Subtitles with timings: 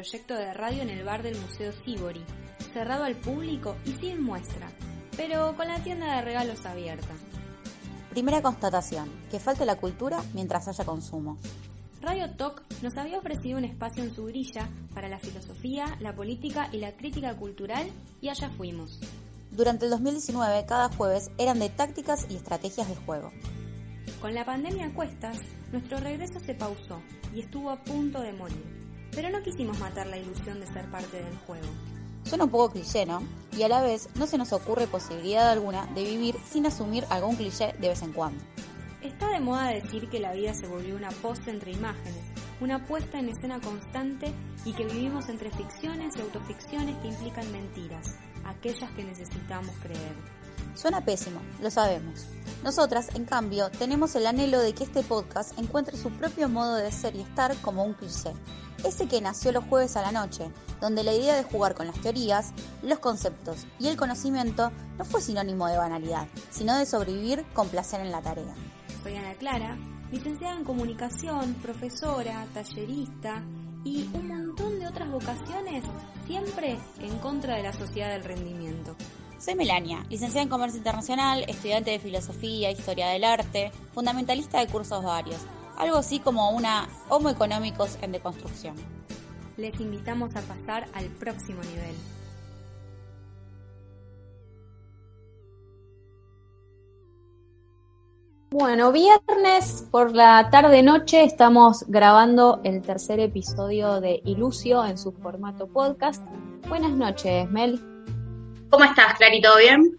[0.00, 2.24] proyecto de radio en el bar del Museo Sibori,
[2.72, 4.72] cerrado al público y sin muestra,
[5.14, 7.12] pero con la tienda de regalos abierta.
[8.08, 11.36] Primera constatación, que falte la cultura mientras haya consumo.
[12.00, 16.70] Radio Talk nos había ofrecido un espacio en su grilla para la filosofía, la política
[16.72, 17.86] y la crítica cultural
[18.22, 19.00] y allá fuimos.
[19.50, 23.32] Durante el 2019, cada jueves eran de tácticas y estrategias de juego.
[24.22, 25.36] Con la pandemia a cuestas,
[25.72, 27.02] nuestro regreso se pausó
[27.34, 28.79] y estuvo a punto de morir.
[29.14, 31.66] Pero no quisimos matar la ilusión de ser parte del juego.
[32.24, 33.22] Suena un poco cliché, ¿no?
[33.56, 37.36] Y a la vez no se nos ocurre posibilidad alguna de vivir sin asumir algún
[37.36, 38.42] cliché de vez en cuando.
[39.02, 42.22] Está de moda decir que la vida se volvió una pose entre imágenes,
[42.60, 44.32] una puesta en escena constante
[44.64, 50.39] y que vivimos entre ficciones y autoficciones que implican mentiras, aquellas que necesitamos creer.
[50.74, 52.26] Suena pésimo, lo sabemos.
[52.62, 56.92] Nosotras, en cambio, tenemos el anhelo de que este podcast encuentre su propio modo de
[56.92, 58.32] ser y estar como un cliché.
[58.84, 62.00] Ese que nació los jueves a la noche, donde la idea de jugar con las
[62.00, 67.68] teorías, los conceptos y el conocimiento no fue sinónimo de banalidad, sino de sobrevivir con
[67.68, 68.54] placer en la tarea.
[69.02, 69.76] Soy Ana Clara,
[70.10, 73.42] licenciada en comunicación, profesora, tallerista
[73.84, 75.84] y un montón de otras vocaciones,
[76.26, 78.96] siempre en contra de la sociedad del rendimiento.
[79.40, 85.02] Soy Melania, licenciada en Comercio Internacional, estudiante de Filosofía, Historia del Arte, fundamentalista de cursos
[85.02, 85.40] varios,
[85.78, 88.74] algo así como una Homo Económicos en deconstrucción.
[89.56, 91.94] Les invitamos a pasar al próximo nivel.
[98.50, 105.66] Bueno, viernes por la tarde-noche estamos grabando el tercer episodio de Ilusio en su formato
[105.66, 106.22] podcast.
[106.68, 107.89] Buenas noches, Mel.
[108.70, 109.42] ¿Cómo estás, Clary?
[109.42, 109.98] ¿Todo bien?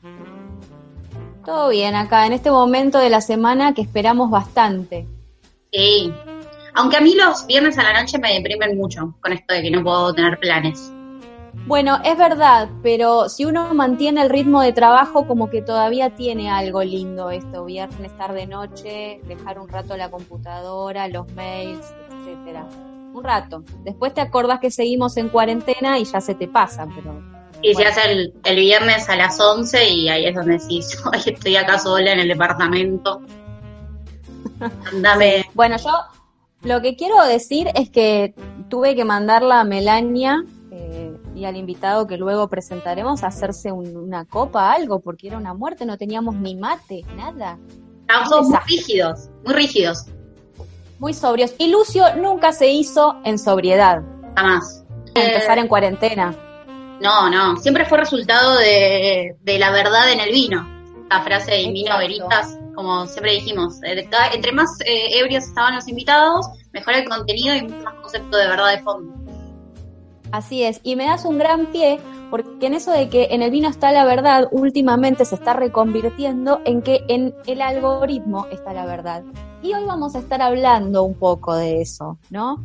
[1.46, 5.06] Todo bien acá, en este momento de la semana que esperamos bastante.
[5.74, 6.14] Sí,
[6.74, 9.72] aunque a mí los viernes a la noche me deprimen mucho con esto de que
[9.72, 10.92] no puedo tener planes.
[11.68, 16.50] Bueno, es verdad, pero si uno mantiene el ritmo de trabajo, como que todavía tiene
[16.50, 22.66] algo lindo esto, viernes, tarde, noche, dejar un rato la computadora, los mails, etcétera.
[23.14, 23.64] Un rato.
[23.84, 27.41] Después te acordás que seguimos en cuarentena y ya se te pasa, pero...
[27.62, 30.82] Y se hace el, el, viernes a las 11 y ahí es donde sí,
[31.26, 33.22] estoy acá sola en el departamento.
[34.92, 35.46] Andame.
[35.54, 35.92] Bueno, yo
[36.64, 38.34] lo que quiero decir es que
[38.70, 40.44] tuve que mandarla a Melania
[41.42, 45.86] y al invitado que luego presentaremos a hacerse una copa, algo, porque era una muerte,
[45.88, 47.58] no teníamos ni mate, nada.
[48.02, 50.06] Estábamos muy rígidos, muy rígidos.
[51.00, 51.56] Muy sobrios.
[51.58, 54.04] Y Lucio nunca se hizo en sobriedad.
[54.36, 54.84] Jamás.
[55.16, 56.36] Empezar en cuarentena.
[57.02, 60.68] No, no, siempre fue resultado de, la verdad en el vino.
[61.10, 65.88] La frase de vino veritas, como siempre dijimos, eh, entre más eh, ebrios estaban los
[65.88, 69.21] invitados, mejor el contenido y más concepto de verdad de fondo.
[70.32, 72.00] Así es, y me das un gran pie
[72.30, 76.62] porque en eso de que en el vino está la verdad, últimamente se está reconvirtiendo
[76.64, 79.24] en que en el algoritmo está la verdad.
[79.62, 82.64] Y hoy vamos a estar hablando un poco de eso, ¿no?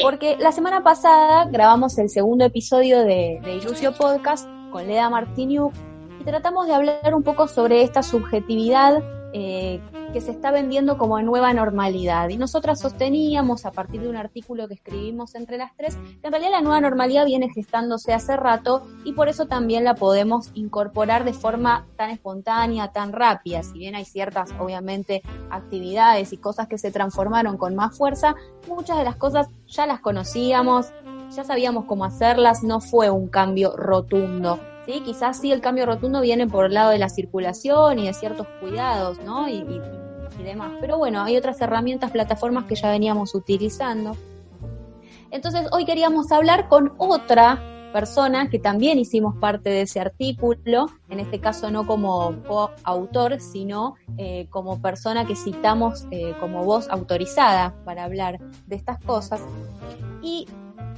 [0.00, 5.72] Porque la semana pasada grabamos el segundo episodio de, de Ilusio Podcast con Leda Martiniuk
[6.20, 9.02] y tratamos de hablar un poco sobre esta subjetividad
[9.32, 9.80] eh,
[10.12, 12.28] que se está vendiendo como nueva normalidad.
[12.30, 16.32] Y nosotras sosteníamos, a partir de un artículo que escribimos entre las tres, que en
[16.32, 21.24] realidad la nueva normalidad viene gestándose hace rato y por eso también la podemos incorporar
[21.24, 23.62] de forma tan espontánea, tan rápida.
[23.62, 28.34] Si bien hay ciertas, obviamente, actividades y cosas que se transformaron con más fuerza,
[28.66, 30.92] muchas de las cosas ya las conocíamos,
[31.30, 34.58] ya sabíamos cómo hacerlas, no fue un cambio rotundo.
[34.98, 38.46] Quizás sí el cambio rotundo viene por el lado de la circulación y de ciertos
[38.60, 39.48] cuidados, ¿no?
[39.48, 39.64] Y,
[40.42, 40.72] demás.
[40.80, 44.16] Pero bueno, hay otras herramientas, plataformas que ya veníamos utilizando.
[45.30, 47.62] Entonces, hoy queríamos hablar con otra
[47.92, 52.34] persona que también hicimos parte de ese artículo, en este caso no como
[52.84, 58.98] autor, sino eh, como persona que citamos eh, como voz autorizada para hablar de estas
[59.00, 59.40] cosas.
[60.22, 60.46] Y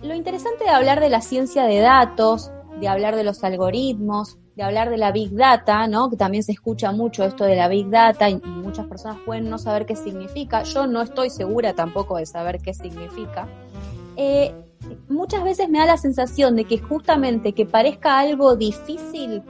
[0.03, 2.51] lo interesante de hablar de la ciencia de datos,
[2.83, 6.11] de hablar de los algoritmos, de hablar de la Big Data, ¿no?
[6.11, 9.57] Que también se escucha mucho esto de la Big Data y, muchas personas pueden no
[9.57, 10.65] saber qué significa.
[10.65, 13.47] Yo no estoy segura tampoco de saber qué significa.
[14.17, 14.53] Eh,
[15.09, 19.45] muchas veces me da la sensación de que justamente que parezca algo difícil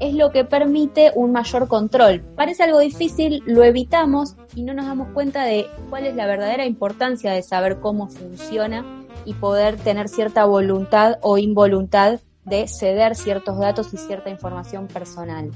[0.00, 2.22] es lo que permite un mayor control.
[2.36, 6.64] Parece algo difícil, lo evitamos y no nos damos cuenta de cuál es la verdadera
[6.64, 13.58] importancia de saber cómo funciona y poder tener cierta voluntad o involuntad de ceder ciertos
[13.58, 15.50] datos y cierta información personal.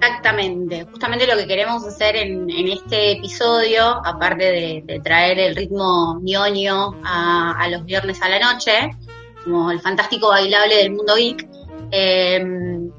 [0.00, 6.96] Exactamente, justamente lo que queremos hacer en, este episodio, aparte de, traer el ritmo ñoño
[7.04, 8.96] a, los viernes a la noche,
[9.44, 11.46] como el fantástico bailable del mundo geek,
[11.90, 12.90] em,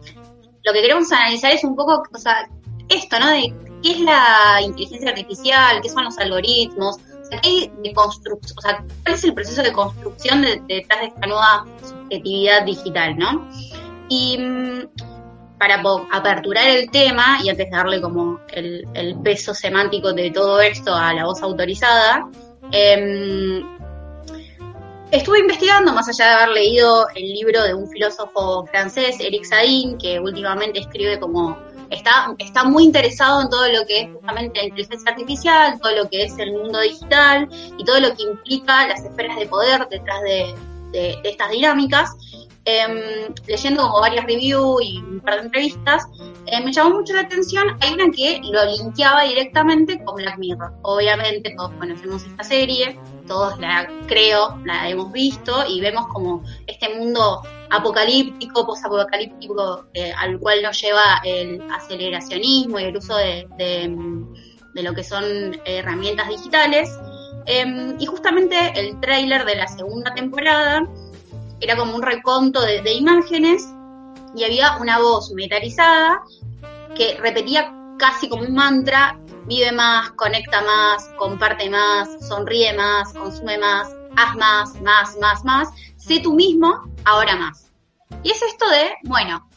[0.63, 2.47] lo que queremos analizar es un poco, o sea,
[2.87, 3.29] esto, ¿no?
[3.29, 6.97] De qué es la inteligencia artificial, qué son los algoritmos,
[7.31, 12.65] de construcción, o sea, cuál es el proceso de construcción detrás de esta nueva subjetividad
[12.65, 13.47] digital, ¿no?
[14.09, 14.81] Y mm,
[15.57, 15.81] para
[16.11, 21.13] aperturar el tema y antes de darle como el, peso semántico de todo esto a
[21.13, 22.27] la voz autorizada,
[22.71, 23.63] em,
[25.11, 29.97] estuve investigando, más allá de haber leído el libro de un filósofo francés, Eric Sadin,
[29.97, 31.57] que últimamente escribe como
[31.91, 36.09] está, está muy interesado en todo lo que es justamente la inteligencia artificial, todo lo
[36.09, 37.47] que es el mundo digital
[37.77, 40.55] y todo lo que implica las esferas de poder detrás de
[41.23, 42.15] estas dinámicas.
[42.65, 46.05] Em, leyendo como varias reviews y un par de entrevistas,
[46.45, 47.75] eh, me llamó mucho la atención.
[47.81, 50.71] Hay una que lo linkeaba directamente con Black Mirror.
[50.83, 56.89] Obviamente todos conocemos esta serie, todos la creo, la hemos visto y vemos como este
[56.89, 57.41] mundo
[57.71, 64.93] apocalíptico, posapocalíptico, eh, al cual nos lleva el aceleracionismo y el uso de, de lo
[64.93, 65.23] que son
[65.65, 66.89] herramientas digitales.
[67.45, 70.87] Em, y justamente el tráiler de la segunda temporada
[71.59, 73.67] era como un reconto de, imágenes
[74.35, 76.21] y había una voz metalizada
[76.95, 83.57] que repetía casi como un mantra, vive más, conecta más, comparte más, sonríe más, consume
[83.57, 83.89] más,
[84.23, 87.71] haz más, más, más, más, sé tú mismo, ahora más.
[88.23, 89.47] Y es esto de, bueno,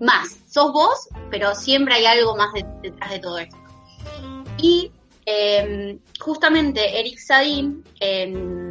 [0.00, 2.52] más, sos vos, pero siempre hay algo más
[2.82, 3.56] detrás de todo esto.
[4.58, 4.92] Y
[5.26, 8.64] em, justamente Eric Sadin, en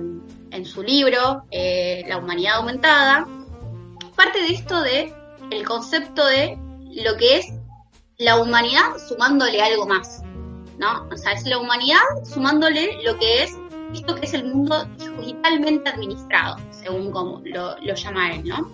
[0.53, 3.27] en su libro eh, La humanidad aumentada,
[4.15, 5.13] parte de esto de
[5.49, 6.57] el concepto de
[6.91, 7.47] lo que es
[8.17, 10.21] la humanidad sumándole algo más,
[10.77, 11.07] ¿no?
[11.11, 13.51] O sea, es la humanidad sumándole lo que es
[13.93, 14.85] esto que es el mundo
[15.19, 17.93] digitalmente administrado, según como lo, lo
[18.43, 18.71] ¿no?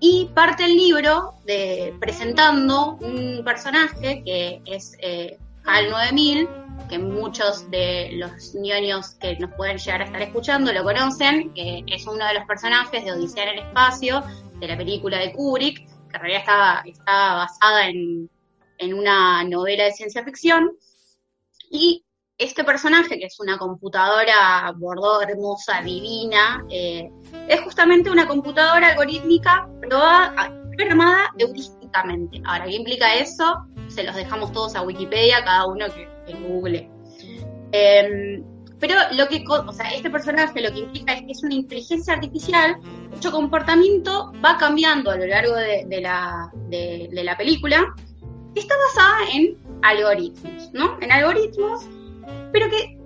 [0.00, 6.48] Y parte el libro de presentando un personaje que es eh, HAL 9000,
[6.88, 11.84] que muchos de los ñoños que nos pueden llegar a estar escuchando lo conocen, que
[11.86, 14.22] es uno de los personajes de Odisea en el Espacio,
[14.60, 18.30] de la película de Kubrick, que en realidad está, está basada en,
[18.94, 20.70] una novela de ciencia ficción.
[21.70, 22.04] Y
[22.38, 27.10] este personaje, que es una computadora bordó hermosa, divina, eh,
[27.48, 32.40] es justamente una computadora algorítmica programada heurísticamente.
[32.44, 33.66] Ahora, ¿qué implica eso?
[33.88, 36.88] Se los dejamos todos a Wikipedia, cada uno que en Google.
[37.72, 38.44] Em,
[38.78, 42.14] pero lo que, o sea, este personaje lo que implica es que es una inteligencia
[42.14, 42.76] artificial
[43.10, 47.92] cuyo comportamiento va cambiando a lo largo de, la, de, la película,
[48.54, 50.96] que está basada en algoritmos, ¿no?
[51.00, 51.86] En algoritmos,
[52.52, 52.98] pero que,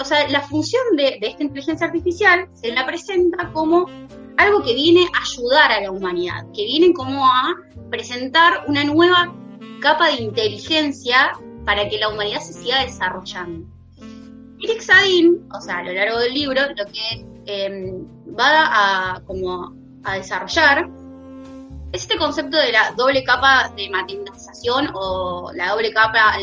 [0.00, 3.86] o sea, la función de, esta inteligencia artificial se la presenta como
[4.36, 7.54] algo que viene a ayudar a la humanidad, que viene como a
[7.90, 9.34] presentar una nueva
[9.80, 11.32] capa de inteligencia
[11.64, 13.66] para que la humanidad se siga desarrollando.
[14.62, 18.06] Eric Sadin, o sea, a lo largo del libro, lo que em,
[18.38, 19.74] va a, como
[20.04, 20.88] a desarrollar
[21.92, 23.90] es este concepto de la doble capa de
[24.94, 26.34] o la doble capa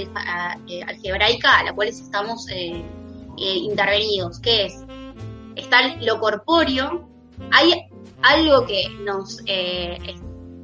[0.68, 2.84] eh, algebraica a la cual estamos eh,
[3.38, 4.86] eh, intervenidos, que es,
[5.56, 7.08] está lo corpóreo,
[7.52, 7.88] hay
[8.24, 9.42] algo que nos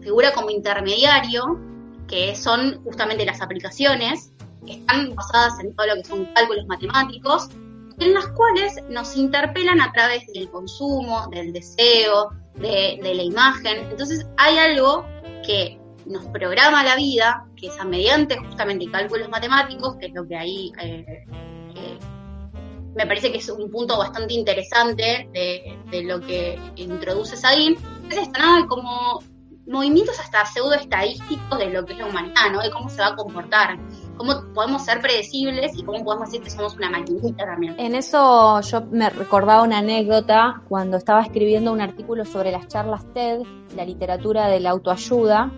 [0.02, 1.60] figura como intermediario,
[2.08, 4.32] que son justamente las aplicaciones,
[4.68, 7.50] están basadas en todo lo que son cálculos matemáticos,
[8.00, 13.88] en las cuales nos interpelan a través del consumo, del deseo, de, la imagen.
[13.90, 15.06] Entonces hay algo
[15.46, 20.36] que nos programa la vida, que es mediante justamente cálculos matemáticos, que es lo que
[20.36, 21.26] ahí eh,
[21.76, 22.00] eh,
[22.96, 27.76] me parece que es un punto bastante interesante de, lo que introduce Sadin,
[28.10, 28.68] es esto, ¿no?
[28.68, 29.20] Como
[29.66, 32.62] movimientos hasta pseudo estadísticos de lo que es la humanidad.
[32.62, 33.80] De cómo se va a comportar
[34.18, 37.76] cómo podemos ser predecibles y cómo podemos decir que somos una maquinita también.
[37.80, 43.06] En eso yo me recordaba una anécdota cuando estaba escribiendo un artículo sobre las charlas
[43.14, 43.42] TED,
[43.76, 45.52] la literatura de la autoayuda.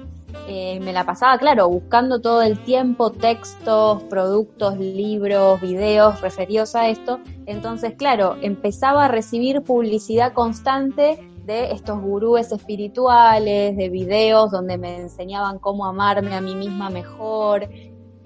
[0.48, 6.90] Eh, me la pasaba, claro, buscando todo el tiempo textos, productos, libros, videos referidos a
[6.90, 7.20] esto.
[7.46, 14.98] Entonces, claro, empezaba a recibir publicidad constante de estos gurúes espirituales, de videos donde me
[14.98, 17.68] enseñaban cómo amarme a mí misma mejor,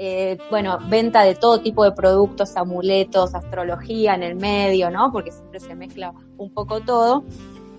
[0.02, 5.12] eh, bueno, venta de todo tipo de productos, amuletos, astrología en el medio, ¿no?
[5.12, 7.26] Porque siempre se mezcla un poco todo.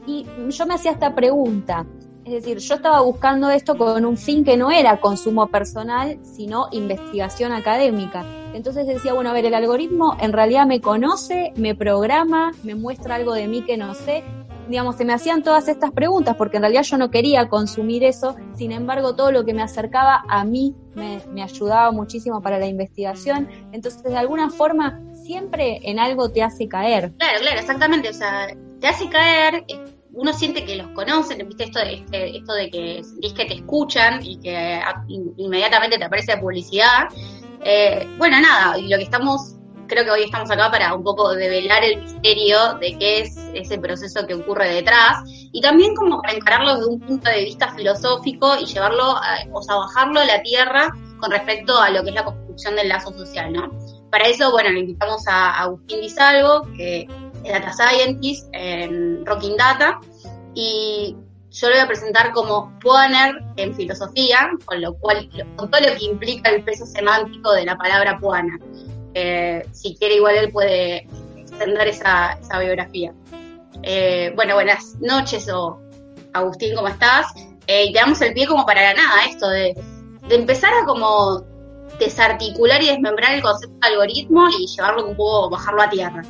[0.06, 1.86] Y yo me hacía esta pregunta,
[2.24, 6.68] Es decir, yo estaba buscando esto con un fin que no era consumo personal, sino
[6.70, 8.24] investigación académica.
[8.52, 13.14] Entonces decía, bueno, a ver, el algoritmo en realidad me conoce, me programa, me muestra
[13.14, 14.22] algo de mí que no sé.
[14.68, 18.36] Digamos, se me hacían todas estas preguntas porque en realidad yo no quería consumir eso,
[18.54, 23.48] sin embargo todo lo que me acercaba a mí me, ayudaba muchísimo para la investigación.
[23.72, 27.12] Entonces, de alguna forma, siempre en algo te hace caer.
[27.16, 28.10] Claro, claro, exactamente.
[28.10, 28.48] O sea,
[28.80, 29.64] te hace caer,
[30.12, 31.64] uno siente que los conocen, ¿viste?
[31.64, 36.04] Esto, este, esto de que sentís que te escuchan y que ah, in- inmediatamente te
[36.04, 37.08] aparece publicidad.
[37.62, 39.54] Eh, bueno, nada, y lo que estamos,
[39.86, 43.78] creo que hoy estamos acá para un poco develar el misterio de qué es ese
[43.78, 48.56] proceso que ocurre detrás y también como para encararlo desde un punto de vista filosófico
[48.56, 49.14] y llevarlo,
[49.52, 52.88] o sea, bajarlo a la tierra con respecto a lo que es la construcción del
[52.88, 53.70] lazo social, ¿no?
[54.10, 57.06] Para eso, bueno, le invitamos a Agustín Di Salvo, que
[57.44, 60.00] Data Scientist en Rocking Data,
[60.54, 61.16] y
[61.50, 65.96] yo lo voy a presentar como Puaner en filosofía, con lo cual, con todo lo
[65.96, 68.60] que implica el peso semántico de la palabra Puaner.
[69.14, 73.12] Eh, si quiere, igual él puede extender esa, esa biografía.
[73.82, 75.80] Eh, bueno, buenas noches, o
[76.32, 77.26] Agustín, ¿cómo estás?
[77.66, 79.74] Eh, y te damos el pie como para nada, esto de,
[80.28, 81.44] de empezar a como
[81.98, 86.22] desarticular y desmembrar el concepto de algoritmo y llevarlo un poco, bajarlo a tierra.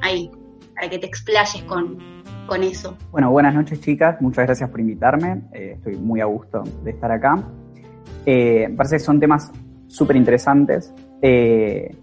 [0.00, 0.30] Ahí,
[0.74, 1.98] para que te explayes con,
[2.46, 2.96] con eso.
[3.10, 7.10] Bueno, buenas noches chicas, muchas gracias por invitarme, eh, estoy muy a gusto de estar
[7.10, 7.42] acá.
[8.26, 9.50] Eh, parece que son temas
[9.86, 11.94] súper interesantes eh,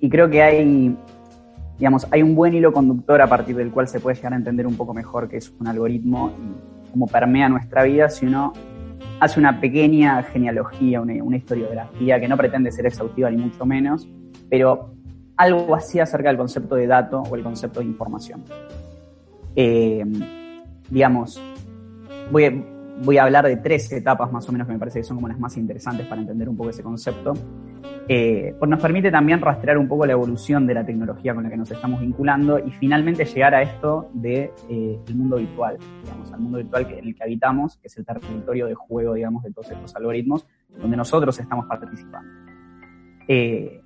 [0.00, 0.96] y creo que hay,
[1.78, 4.66] digamos, hay un buen hilo conductor a partir del cual se puede llegar a entender
[4.66, 8.52] un poco mejor qué es un algoritmo y cómo permea nuestra vida si uno
[9.20, 14.08] hace una pequeña genealogía, una, una historiografía que no pretende ser exhaustiva ni mucho menos,
[14.50, 14.94] pero
[15.36, 18.44] algo así acerca del concepto de dato o el concepto de información.
[19.56, 20.04] Eh,
[20.90, 21.40] digamos,
[22.30, 22.52] voy a,
[23.02, 25.28] voy a hablar de tres etapas más o menos que me parece que son como
[25.28, 27.34] las más interesantes para entender un poco ese concepto.
[28.08, 31.50] Eh, pues nos permite también rastrear un poco la evolución de la tecnología con la
[31.50, 36.32] que nos estamos vinculando y finalmente llegar a esto del de, eh, mundo virtual, digamos,
[36.32, 39.44] al mundo virtual que, en el que habitamos, que es el territorio de juego, digamos,
[39.44, 40.46] de todos estos algoritmos,
[40.80, 42.28] donde nosotros estamos participando.
[43.28, 43.81] Eh,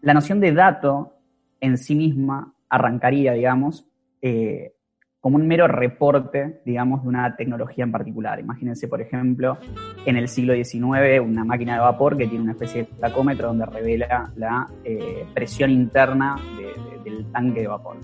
[0.00, 1.14] la noción de dato
[1.60, 3.86] en sí misma arrancaría, digamos,
[4.22, 4.74] eh,
[5.20, 8.38] como un mero reporte, digamos, de una tecnología en particular.
[8.38, 9.58] Imagínense, por ejemplo,
[10.06, 13.66] en el siglo XIX, una máquina de vapor que tiene una especie de tacómetro donde
[13.66, 17.96] revela la eh, presión interna de, de, del tanque de vapor.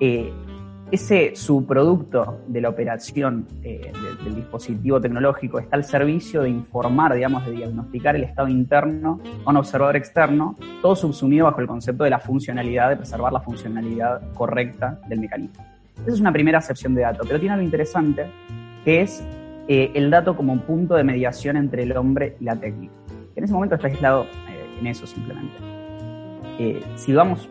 [0.00, 0.32] Eh,
[0.90, 7.14] ese subproducto de la operación eh, de, del dispositivo tecnológico está al servicio de informar,
[7.14, 12.04] digamos, de diagnosticar el estado interno a un observador externo, todo subsumido bajo el concepto
[12.04, 15.64] de la funcionalidad, de preservar la funcionalidad correcta del mecanismo.
[16.02, 18.26] Esa es una primera acepción de dato, pero tiene algo interesante,
[18.84, 19.22] que es
[19.66, 22.94] eh, el dato como un punto de mediación entre el hombre y la técnica.
[23.36, 25.54] En ese momento está aislado eh, en eso simplemente.
[26.58, 27.48] Eh, si vamos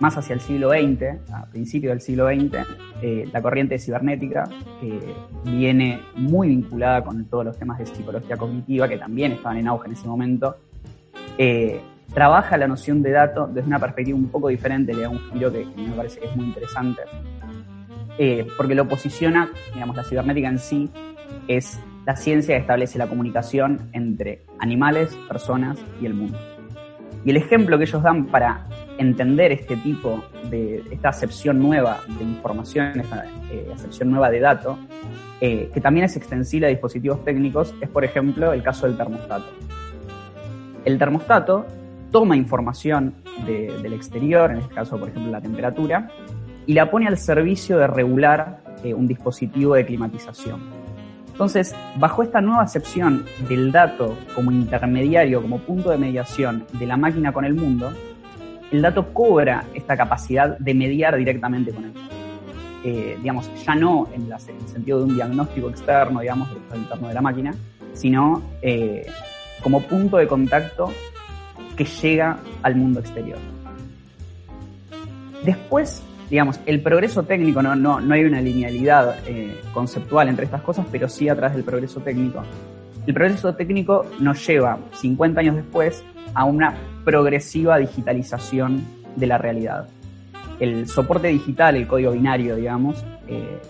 [0.00, 2.66] más hacia el siglo XX, a principios del siglo XX,
[3.02, 4.44] eh, la corriente cibernética,
[4.80, 4.98] que
[5.44, 9.86] viene muy vinculada con todos los temas de psicología cognitiva, que también estaban en auge
[9.86, 10.56] en ese momento,
[11.38, 11.80] eh,
[12.12, 15.52] trabaja la noción de dato desde una perspectiva un poco diferente, le da un giro
[15.52, 17.02] que, que me parece que es muy interesante,
[18.18, 20.90] eh, porque lo posiciona, digamos, la cibernética en sí
[21.48, 26.38] es la ciencia que establece la comunicación entre animales, personas y el mundo.
[27.24, 28.66] Y el ejemplo que ellos dan para
[28.98, 34.78] entender este tipo de, esta acepción nueva de información, esta eh, acepción nueva de datos,
[35.40, 39.46] eh, que también es extensible a dispositivos técnicos, es por ejemplo el caso del termostato.
[40.84, 41.66] El termostato
[42.10, 43.14] toma información
[43.46, 46.08] de, del exterior, en este caso por ejemplo la temperatura,
[46.66, 50.60] y la pone al servicio de regular eh, un dispositivo de climatización.
[51.32, 56.96] Entonces, bajo esta nueva acepción del dato como intermediario, como punto de mediación de la
[56.96, 57.92] máquina con el mundo,
[58.74, 61.92] el dato cobra esta capacidad de mediar directamente con el.
[62.82, 67.14] Eh, digamos, ya no en, el sentido de un diagnóstico externo, digamos, del interno de
[67.14, 67.54] la máquina,
[67.94, 69.06] sino eh,
[69.62, 70.92] como punto de contacto
[71.76, 73.38] que llega al mundo exterior.
[75.44, 80.62] Después, digamos, el progreso técnico, no, no, no hay una linealidad eh, conceptual entre estas
[80.62, 82.42] cosas, pero sí a través del progreso técnico.
[83.06, 86.04] El progreso técnico nos lleva 50 años después
[86.34, 88.82] a una progresiva digitalización
[89.16, 89.88] de la realidad.
[90.60, 93.60] El soporte digital, el código binario, digamos, eh,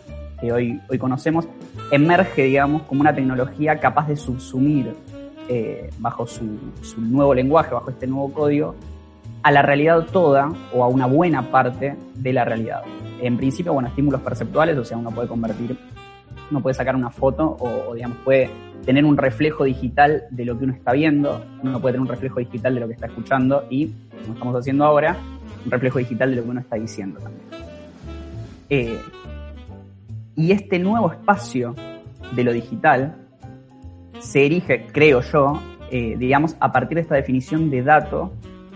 [0.41, 1.47] que hoy, hoy conocemos,
[1.91, 4.95] emerge, digamos, como una tecnología capaz de subsumir
[5.49, 8.75] eh, bajo su, su, nuevo lenguaje, bajo este nuevo código,
[9.43, 12.83] a la realidad toda o a una buena parte de la realidad.
[13.21, 15.77] En principio, bueno, estímulos perceptuales, o sea, uno puede convertir
[16.51, 18.51] Uno puede sacar una foto o, digamos, puede
[18.85, 22.39] tener un reflejo digital de lo que uno está viendo, uno puede tener un reflejo
[22.39, 23.87] digital de lo que está escuchando y,
[24.23, 25.17] como estamos haciendo ahora,
[25.65, 27.45] un reflejo digital de lo que uno está diciendo también.
[28.71, 28.99] Eh,
[30.37, 31.75] y este nuevo espacio
[32.35, 33.17] de lo digital
[34.19, 35.61] se erige, creo yo,
[35.91, 38.33] eh, digamos, a partir de esta definición de dato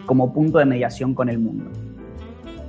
[0.07, 1.71] como punto de mediación con el mundo.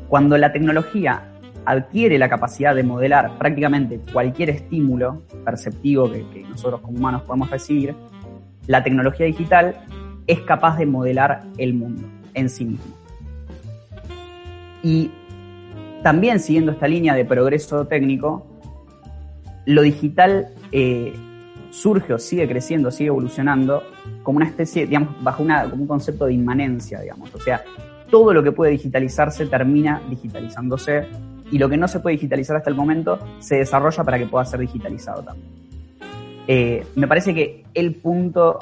[0.08, 1.28] Cuando la tecnología
[1.69, 7.93] adquiere la capacidad de modelar prácticamente cualquier estímulo perceptivo que, nosotros como humanos podemos recibir,
[8.65, 9.75] la tecnología digital
[10.25, 12.95] es capaz de modelar el mundo en sí mismo.
[14.81, 15.11] Y
[16.01, 18.47] también siguiendo esta línea de progreso técnico,
[19.67, 21.13] lo digital eh,
[21.69, 23.83] surge o sigue creciendo, sigue evolucionando
[24.23, 27.31] como una especie, digamos, bajo una, como un concepto de inmanencia, digamos.
[27.35, 27.63] O sea,
[28.09, 31.07] todo lo que puede digitalizarse termina digitalizándose
[31.51, 34.46] y lo que no se puede digitalizar hasta el momento se desarrolla para que pueda
[34.46, 35.50] ser digitalizado también.
[36.48, 38.60] Eh, me parece que el punto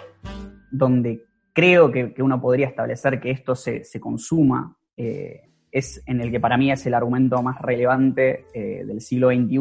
[0.72, 5.42] donde creo que, uno podría establecer que esto se, consuma eh,
[5.72, 9.60] es en el que para mí es el argumento más relevante del siglo XXI,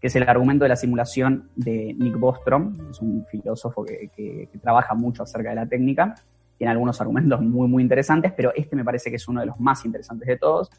[0.00, 4.94] que es el argumento de la simulación de Nick Bostrom, es un filósofo que, trabaja
[4.94, 6.14] mucho acerca de la técnica,
[6.58, 9.58] tiene algunos argumentos muy, muy interesantes, pero este me parece que es uno de los
[9.60, 10.70] más interesantes de todos.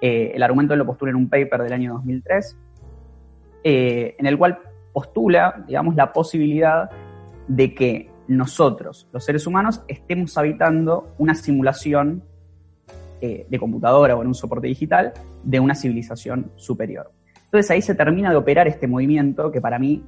[0.00, 2.56] Eh, el argumento lo postula en un paper del año 2003,
[3.64, 4.58] eh, en el cual
[4.92, 6.90] postula, digamos, la posibilidad
[7.48, 12.22] de que nosotros, los seres humanos, estemos habitando una simulación
[13.20, 15.12] eh, de computadora o en un soporte digital
[15.42, 17.10] de una civilización superior.
[17.44, 20.04] Entonces ahí se termina de operar este movimiento que para mí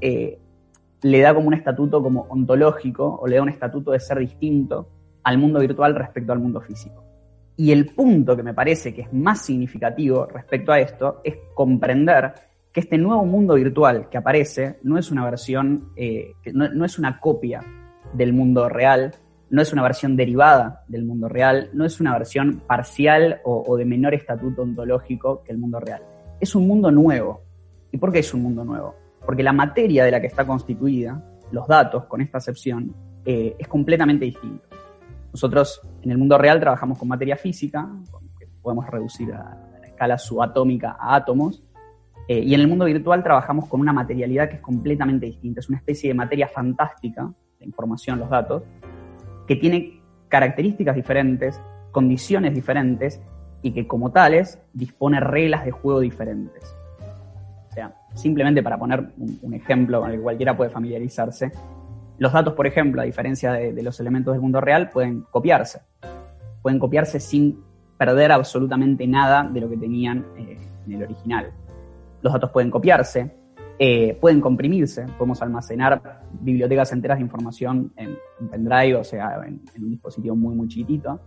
[0.00, 4.88] le da como un estatuto como ontológico o le da un estatuto de ser distinto
[5.24, 7.07] al mundo virtual respecto al mundo físico.
[7.58, 12.32] Y el punto que me parece que es más significativo respecto a esto es comprender
[12.72, 17.20] que este nuevo mundo virtual que aparece no es una versión, eh, no, es una
[17.20, 17.60] copia
[18.14, 19.12] del mundo real,
[19.50, 23.84] no es una versión derivada del mundo real, no es una versión parcial o de
[23.84, 26.02] menor estatuto ontológico que el mundo real
[26.40, 27.42] es un mundo nuevo.
[27.90, 28.94] ¿Y por qué es un mundo nuevo?
[29.24, 32.94] Porque la materia de la que está constituida, los datos, con esta acepción,
[33.24, 34.67] eh, es completamente distinto.
[35.38, 37.88] Nosotros en el mundo real trabajamos con materia física,
[38.40, 41.62] que podemos reducir a, la escala subatómica a átomos,
[42.26, 45.60] eh, y en el mundo virtual trabajamos con una materialidad que es completamente distinta.
[45.60, 48.64] Es una especie de materia fantástica, la información, los datos,
[49.46, 53.22] que tiene características diferentes, condiciones diferentes
[53.62, 56.64] y que como tales dispone reglas de juego diferentes.
[57.70, 61.52] O sea, simplemente para poner un, ejemplo con el que cualquiera puede familiarizarse,
[62.18, 65.80] los datos, por ejemplo, a diferencia de, los elementos del mundo real, pueden copiarse.
[66.62, 67.62] Pueden copiarse sin
[67.96, 71.52] perder absolutamente nada de lo que tenían eh, en el original.
[72.20, 73.32] Los datos pueden copiarse,
[73.78, 79.62] eh, pueden comprimirse, podemos almacenar bibliotecas enteras de información en un pendrive, o sea, en,
[79.80, 81.20] un dispositivo muy, muy chiquitito.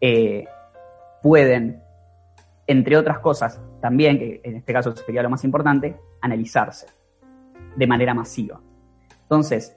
[0.00, 0.44] Eh,
[1.22, 1.80] pueden,
[2.66, 6.86] entre otras cosas, también, que en este caso sería lo más importante, analizarse
[7.76, 8.60] de manera masiva.
[9.22, 9.76] Entonces,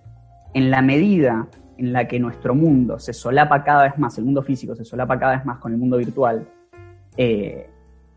[0.58, 4.42] en la medida en la que nuestro mundo se solapa cada vez más, el mundo
[4.42, 6.48] físico se solapa cada vez más con el mundo virtual,
[7.16, 7.70] eh,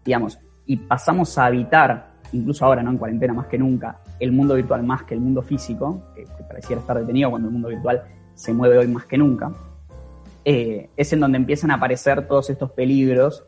[0.02, 2.92] digamos, y pasamos a habitar, incluso ahora, ¿no?
[2.92, 6.44] En cuarentena más que nunca, el mundo virtual más que el mundo físico, que, que
[6.44, 9.52] pareciera estar detenido cuando el mundo virtual se mueve hoy más que nunca,
[10.46, 13.44] eh, es en donde empiezan a aparecer todos estos peligros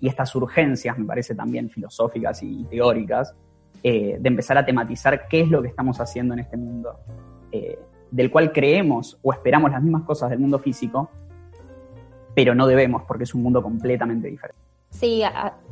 [0.00, 3.36] y estas urgencias, me parece también filosóficas y teóricas,
[3.84, 6.98] eh, de empezar a tematizar qué es lo que estamos haciendo en este mundo,
[7.52, 7.78] eh,
[8.12, 11.10] del cual creemos o esperamos las mismas cosas del mundo físico,
[12.34, 14.60] pero no debemos porque es un mundo completamente diferente.
[14.90, 15.22] Sí,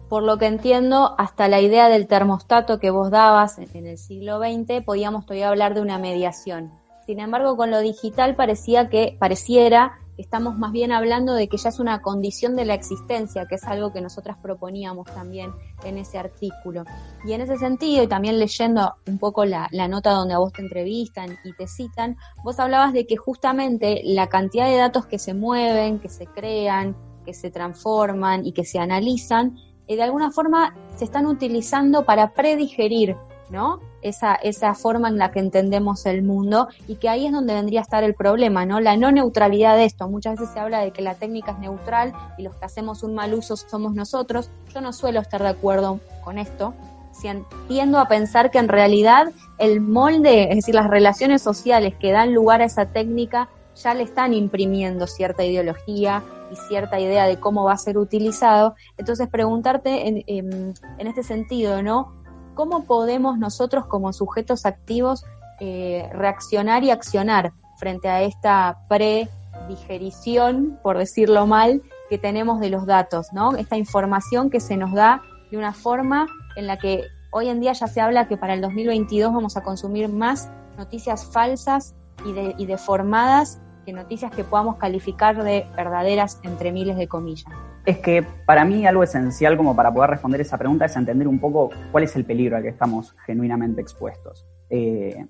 [0.08, 4.40] por lo que entiendo, hasta la idea del termostato que vos dabas en el siglo
[4.40, 6.72] XX, podíamos todavía hablar de una mediación.
[7.06, 11.68] Sin embargo, con lo digital parecía que, pareciera estamos más bien hablando de que ya
[11.70, 15.52] es una condición de la existencia, que es algo que nosotras proponíamos también
[15.84, 16.84] en ese artículo.
[17.24, 20.62] Y en ese sentido, y también leyendo un poco la, nota donde a vos te
[20.62, 25.34] entrevistan y te citan, vos hablabas de que justamente la cantidad de datos que se
[25.34, 29.56] mueven, que se crean, que se transforman y que se analizan,
[29.88, 33.16] eh, de alguna forma se están utilizando para predigerir
[33.50, 33.80] ¿no?
[34.02, 37.80] Esa, esa forma en la que entendemos el mundo y que ahí es donde vendría
[37.80, 38.80] a estar el problema, ¿no?
[38.80, 40.08] La no neutralidad de esto.
[40.08, 43.14] Muchas veces se habla de que la técnica es neutral y los que hacemos un
[43.14, 44.50] mal uso somos nosotros.
[44.72, 46.74] Yo no suelo estar de acuerdo con esto.
[47.12, 47.28] Si
[47.68, 52.32] tiendo a pensar que en realidad el molde, es decir, las relaciones sociales que dan
[52.32, 57.64] lugar a esa técnica ya le están imprimiendo cierta ideología y cierta idea de cómo
[57.64, 58.74] va a ser utilizado.
[58.96, 62.12] Entonces, preguntarte en, en, en este sentido, ¿no?
[62.60, 65.24] Cómo podemos nosotros como sujetos activos
[65.60, 72.84] eh, reaccionar y accionar frente a esta predigerición, por decirlo mal, que tenemos de los
[72.84, 73.56] datos, ¿no?
[73.56, 77.72] Esta información que se nos da de una forma en la que hoy en día
[77.72, 81.94] ya se habla que para el 2022 vamos a consumir más noticias falsas
[82.26, 87.52] y, de, y deformadas que noticias que podamos calificar de verdaderas entre miles de comillas.
[87.86, 91.38] Es que para mí algo esencial como para poder responder esa pregunta es entender un
[91.38, 94.46] poco cuál es el peligro al que estamos genuinamente expuestos.
[94.68, 95.26] Eh,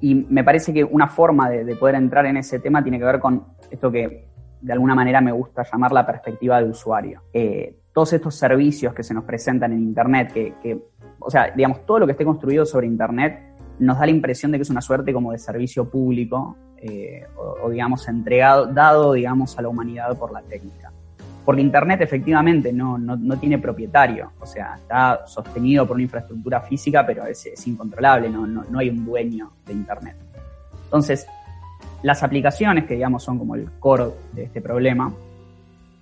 [0.00, 3.20] y me parece que una forma de, poder entrar en ese tema tiene que ver
[3.20, 4.28] con esto que
[4.60, 7.22] de alguna manera me gusta llamar la perspectiva de usuario.
[7.32, 10.78] Eh, todos estos servicios que se nos presentan en Internet, que,
[11.18, 14.58] o sea, digamos, todo lo que esté construido sobre Internet nos da la impresión de
[14.58, 19.62] que es una suerte como de servicio público eh, o, digamos, entregado, dado, digamos, a
[19.62, 20.90] la humanidad por la técnica.
[21.44, 27.04] Porque Internet efectivamente no, no, tiene propietario, o sea, está sostenido por una infraestructura física,
[27.04, 30.16] pero es, incontrolable, no, no, hay un dueño de Internet.
[30.84, 31.26] Entonces,
[32.02, 35.12] las aplicaciones, que digamos son como el core de este problema,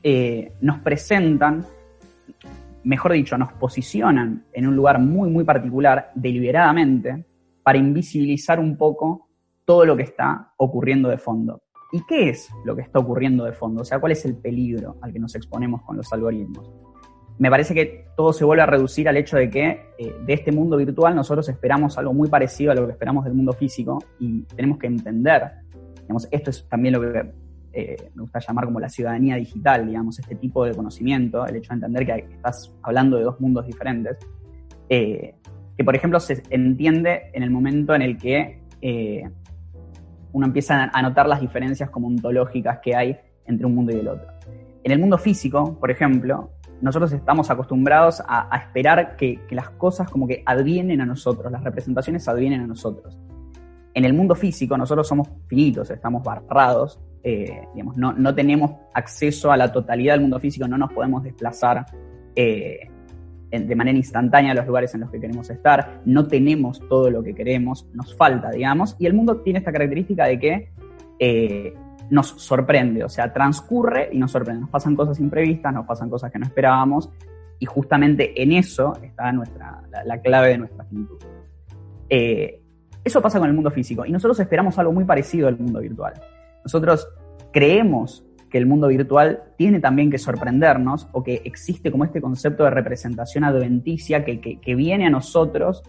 [0.02, 1.64] eh, nos presentan,
[2.84, 7.24] mejor dicho, nos posicionan en un lugar muy, muy particular, deliberadamente,
[7.62, 9.27] para invisibilizar un poco
[9.68, 11.60] todo lo que está ocurriendo de fondo.
[11.92, 13.82] ¿Y qué es lo que está ocurriendo de fondo?
[13.82, 16.72] O sea, ¿cuál es el peligro al que nos exponemos con los algoritmos?
[17.38, 20.52] Me parece que todo se vuelve a reducir al hecho de que eh, de este
[20.52, 24.44] mundo virtual nosotros esperamos algo muy parecido a lo que esperamos del mundo físico y
[24.44, 25.50] tenemos que entender,
[26.00, 27.30] digamos, esto es también lo que
[27.74, 31.74] eh, me gusta llamar como la ciudadanía digital, digamos, este tipo de conocimiento, el hecho
[31.74, 34.16] de entender que estás hablando de dos mundos diferentes,
[34.88, 35.34] eh,
[35.76, 38.62] que por ejemplo se entiende en el momento en el que
[40.38, 44.06] uno empieza a notar las diferencias como ontológicas que hay entre un mundo y el
[44.06, 44.28] otro.
[44.84, 50.28] En el mundo físico, por ejemplo, nosotros estamos acostumbrados a, esperar que, las cosas como
[50.28, 53.18] que advienen a nosotros, las representaciones advienen a nosotros.
[53.94, 59.50] En el mundo físico nosotros somos finitos, estamos barrados, eh, digamos, no, no, tenemos acceso
[59.50, 61.84] a la totalidad del mundo físico, no nos podemos desplazar
[62.36, 62.88] eh,
[63.50, 67.34] de manera instantánea los lugares en los que queremos estar, no tenemos todo lo que
[67.34, 70.72] queremos, nos falta, digamos, y el mundo tiene esta característica de que
[71.18, 71.74] eh,
[72.10, 76.30] nos sorprende, o sea, transcurre y nos sorprende, nos pasan cosas imprevistas, nos pasan cosas
[76.30, 77.10] que no esperábamos,
[77.58, 81.18] y justamente en eso está nuestra, la, clave de nuestra finitud.
[82.08, 82.62] Eh,
[83.02, 86.14] eso pasa con el mundo físico, y nosotros esperamos algo muy parecido al mundo virtual.
[86.64, 87.08] Nosotros
[87.50, 92.64] creemos que el mundo virtual tiene también que sorprendernos o que existe como este concepto
[92.64, 95.82] de representación adventicia que, que, viene a nosotros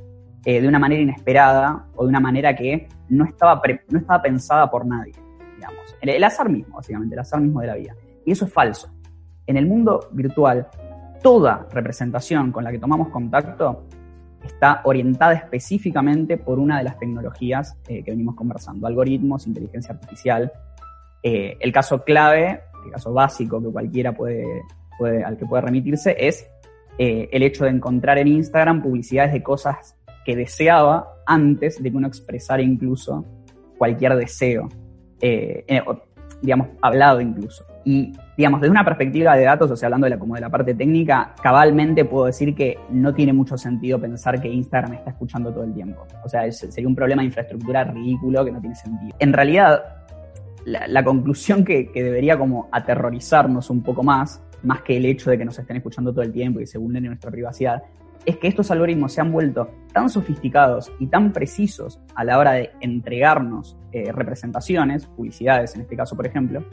[0.45, 4.69] eh, de una manera inesperada o de una manera que no estaba, no estaba pensada
[4.69, 5.13] por nadie,
[5.55, 5.95] digamos.
[6.01, 7.95] El, azar mismo, básicamente, el azar mismo de la vida.
[8.25, 8.89] Y eso es falso.
[9.47, 10.67] En el mundo virtual,
[11.21, 13.83] toda representación con la que tomamos contacto
[14.45, 20.51] está orientada específicamente por una de las tecnologías eh, que venimos conversando, algoritmos, inteligencia artificial,
[21.23, 24.63] eh, el caso clave, el caso básico que cualquiera puede,
[24.97, 26.47] puede al que puede remitirse, es
[26.97, 31.97] eh, el hecho de encontrar en Instagram publicidades de cosas que deseaba antes de que
[31.97, 33.25] uno expresara incluso
[33.77, 34.67] cualquier deseo,
[35.21, 35.65] eh,
[36.41, 37.65] digamos, hablado incluso.
[37.85, 40.49] Y, digamos, desde una perspectiva de datos, o sea, hablando de la, como de la
[40.49, 45.51] parte técnica, cabalmente puedo decir que no tiene mucho sentido pensar que Instagram está escuchando
[45.51, 46.05] todo el tiempo.
[46.23, 49.15] O sea, sería un problema de infraestructura ridículo que no tiene sentido.
[49.19, 49.98] En realidad,
[50.69, 55.45] la, conclusión que, debería como aterrorizarnos un poco más, más que el hecho de que
[55.45, 57.83] nos estén escuchando todo el tiempo y se vulneren nuestra privacidad,
[58.25, 62.51] es que estos algoritmos se han vuelto tan sofisticados y tan precisos a la hora
[62.51, 66.63] de entregarnos eh, representaciones, publicidades en este caso por ejemplo,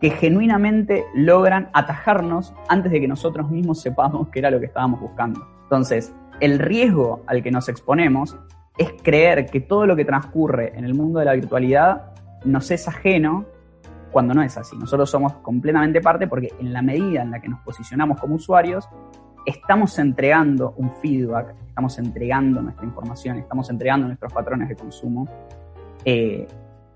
[0.00, 5.00] que genuinamente logran atajarnos antes de que nosotros mismos sepamos qué era lo que estábamos
[5.00, 5.46] buscando.
[5.62, 8.36] Entonces, el riesgo al que nos exponemos
[8.76, 12.13] es creer que todo lo que transcurre en el mundo de la virtualidad
[12.44, 13.46] nos es ajeno
[14.12, 14.76] cuando no es así.
[14.76, 18.88] Nosotros somos completamente parte porque en la medida en la que nos posicionamos como usuarios,
[19.44, 25.28] estamos entregando un feedback, estamos entregando nuestra información, estamos entregando nuestros patrones de consumo.
[26.04, 26.46] Eh,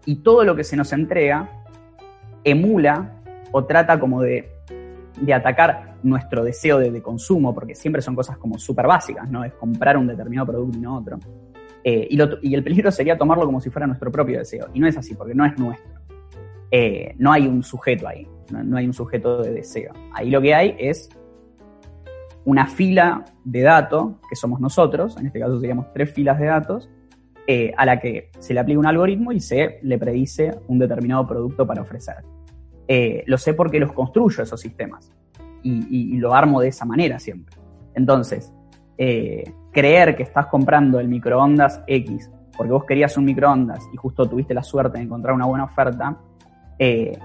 [0.07, 1.49] y todo lo que se nos entrega
[2.45, 3.21] emula
[3.53, 4.51] o trata como de,
[5.35, 9.45] atacar nuestro deseo de, consumo, porque siempre son cosas como súper básicas, ¿no?
[9.45, 11.19] Es comprar un determinado producto y no otro.
[11.85, 14.69] Eh, y, el peligro sería tomarlo como si fuera nuestro propio deseo.
[14.75, 15.99] Y no es así, porque no es nuestro.
[16.71, 19.93] Eh, no hay un sujeto ahí, no, hay un sujeto de deseo.
[20.13, 21.09] Ahí lo que hay es
[22.45, 26.91] una fila de datos, que somos nosotros, en este caso seríamos tres filas de datos,
[27.47, 31.27] eh, a la que se le aplica un algoritmo y se le predice un determinado
[31.27, 32.17] producto para ofrecer.
[33.27, 35.11] lo sé porque los construyo esos sistemas
[35.63, 37.57] y, y, lo armo de esa manera siempre.
[37.95, 38.53] Entonces,
[39.73, 44.53] creer que estás comprando el microondas X porque vos querías un microondas y justo tuviste
[44.53, 46.19] la suerte de encontrar una buena oferta,
[46.77, 47.17] eh,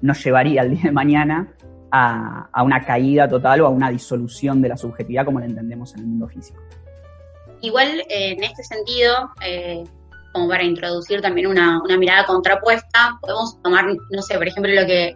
[0.00, 1.54] nos llevaría el día de mañana
[1.92, 6.00] a, una caída total o a una disolución de la subjetividad como la entendemos en
[6.00, 6.58] el mundo físico.
[7.60, 9.84] Igual, eh, en este sentido, eh,
[10.32, 15.14] como para introducir también una, mirada contrapuesta, podemos tomar, no sé, por ejemplo, lo que,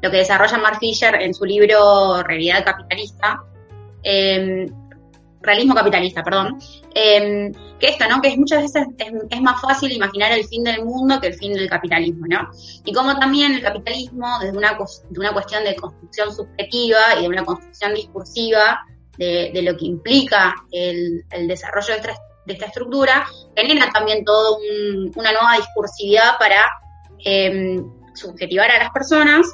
[0.00, 3.42] lo que desarrolla Mark Fisher en su libro Realidad Capitalista,
[5.46, 6.58] realismo capitalista, perdón,
[6.94, 8.20] em, que esto, ¿no?
[8.20, 8.86] Que muchas veces
[9.30, 12.50] es, más fácil imaginar el fin del mundo que el fin del capitalismo, ¿no?
[12.84, 17.28] Y como también el capitalismo, desde una, de una cuestión de construcción subjetiva y de
[17.28, 18.80] una construcción discursiva
[19.18, 21.94] de, lo que implica el, desarrollo
[22.46, 24.58] de esta, estructura, genera también toda
[25.16, 26.70] una nueva discursividad para
[27.24, 29.46] em, subjetivar a las personas,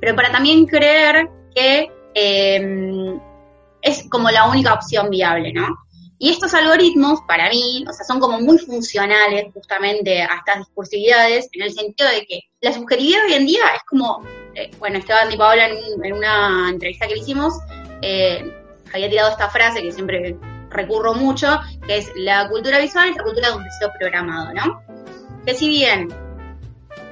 [0.00, 3.18] pero para también creer que em,
[3.86, 5.66] es como la única opción viable, ¿no?
[6.18, 11.48] Y estos algoritmos, para mí, o sea, son como muy funcionales justamente a estas discursividades,
[11.52, 14.22] en el sentido de que la subjetividad hoy en día es como,
[14.54, 17.54] eh, bueno, Esteban y Paola en, una entrevista que le hicimos,
[18.00, 18.50] eh,
[18.94, 20.36] había tirado esta frase que siempre
[20.70, 24.82] recurro mucho, que es la cultura visual es la cultura de un deseo programado, ¿no?
[25.44, 26.08] Que si bien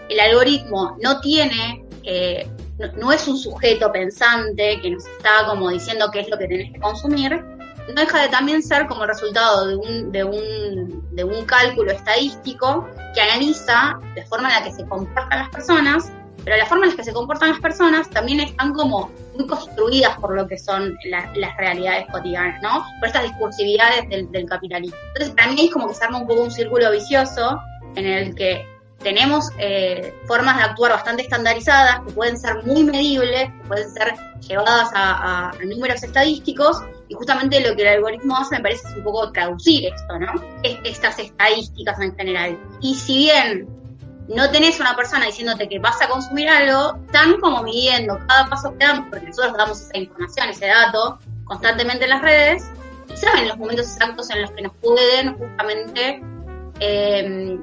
[0.09, 6.11] el algoritmo no tiene eh, no, es un sujeto pensante que nos está como diciendo
[6.13, 7.45] qué es lo que tenés que consumir,
[7.89, 12.89] no deja de también ser como resultado de un, de un, de un cálculo estadístico
[13.15, 16.11] que analiza la forma en la que se comportan las personas,
[16.45, 20.17] pero la forma en la que se comportan las personas también están como muy construidas
[20.19, 22.85] por lo que son las realidades cotidianas, ¿no?
[23.01, 24.97] Por estas discursividades del, capitalismo.
[25.09, 27.61] Entonces, para es como que se arma un poco un círculo vicioso
[27.97, 28.67] en el que
[28.99, 34.15] tenemos eh, formas de actuar bastante estandarizadas, que pueden ser muy medibles, que pueden ser
[34.41, 39.05] llevadas a, números estadísticos, y justamente lo que el algoritmo hace me parece es un
[39.05, 40.33] poco traducir esto, ¿no?
[40.63, 42.59] estas estadísticas en general.
[42.81, 43.69] Y si bien
[44.29, 48.73] no tenés una persona diciéndote que vas a consumir algo, están como midiendo cada paso
[48.73, 52.65] que damos, porque nosotros damos esa información, ese dato, constantemente en las redes,
[53.13, 56.23] y saben los momentos exactos en los que nos pueden justamente
[56.81, 57.59] eh,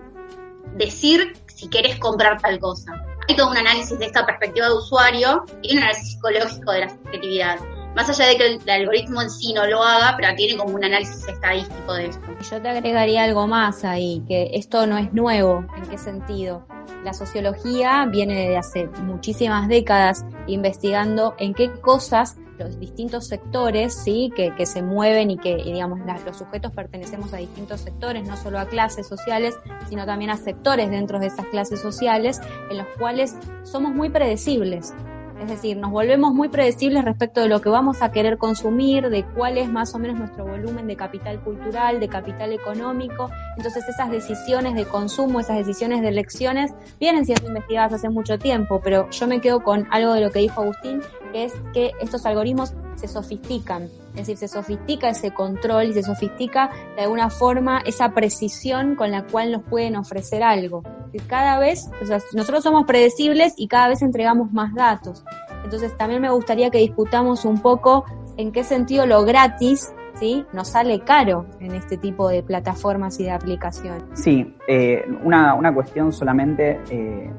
[0.78, 2.94] decir si querés comprar tal cosa.
[3.28, 6.90] Hay todo un análisis de esta perspectiva de usuario y un análisis psicológico de la
[6.90, 7.60] subjetividad.
[7.96, 10.84] Más allá de que el, algoritmo en sí no lo haga, pero tiene como un
[10.84, 12.22] análisis estadístico de esto.
[12.50, 15.66] Yo te agregaría algo más ahí, que esto no es nuevo.
[15.76, 16.66] ¿En qué sentido?
[17.04, 24.32] La sociología viene desde hace muchísimas décadas investigando en qué cosas los distintos sectores, sí,
[24.36, 28.60] que, que se mueven y que, digamos, los sujetos pertenecemos a distintos sectores, no solo
[28.60, 29.56] a clases sociales,
[29.90, 34.94] sino también a sectores dentro de esas clases sociales, en los cuales somos muy predecibles.
[35.42, 39.26] Es decir, nos volvemos muy predecibles respecto de lo que vamos a querer consumir, de
[39.26, 43.32] cuál es más o menos nuestro volumen de capital cultural, de capital económico.
[43.58, 48.82] Entonces esas decisiones de consumo, esas decisiones de elecciones vienen siendo investigadas hace mucho tiempo,
[48.84, 52.26] pero yo me quedo con algo de lo que dijo Agustín, que es que estos
[52.26, 57.82] algoritmos se sofistican, es decir, se sofistica ese control y se sofistica de alguna forma
[57.86, 60.84] esa precisión con la cual nos pueden ofrecer algo.
[61.28, 61.90] Cada vez,
[62.34, 65.24] nosotros somos predecibles y cada vez entregamos más datos.
[65.64, 68.06] Entonces también me gustaría que discutamos un poco
[68.38, 70.46] en qué sentido lo gratis ¿sí?
[70.54, 74.04] nos sale caro en este tipo de plataformas y de aplicaciones.
[74.14, 77.30] Sí, eh, una, una, cuestión solamente, eh,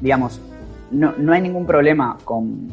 [0.00, 0.40] digamos,
[0.90, 2.68] no, no hay ningún problema con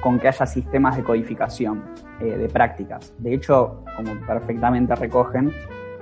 [0.00, 1.82] con que haya sistemas de codificación
[2.20, 3.12] eh, de prácticas.
[3.18, 5.52] De hecho, como perfectamente recogen,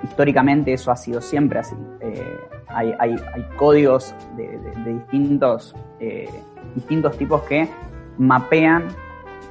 [0.02, 1.76] históricamente eso ha sido siempre así.
[2.00, 2.36] Eh,
[2.68, 3.16] hay,
[3.56, 4.58] códigos de,
[4.92, 6.28] distintos, eh,
[6.74, 7.68] distintos tipos que
[8.18, 8.84] mapean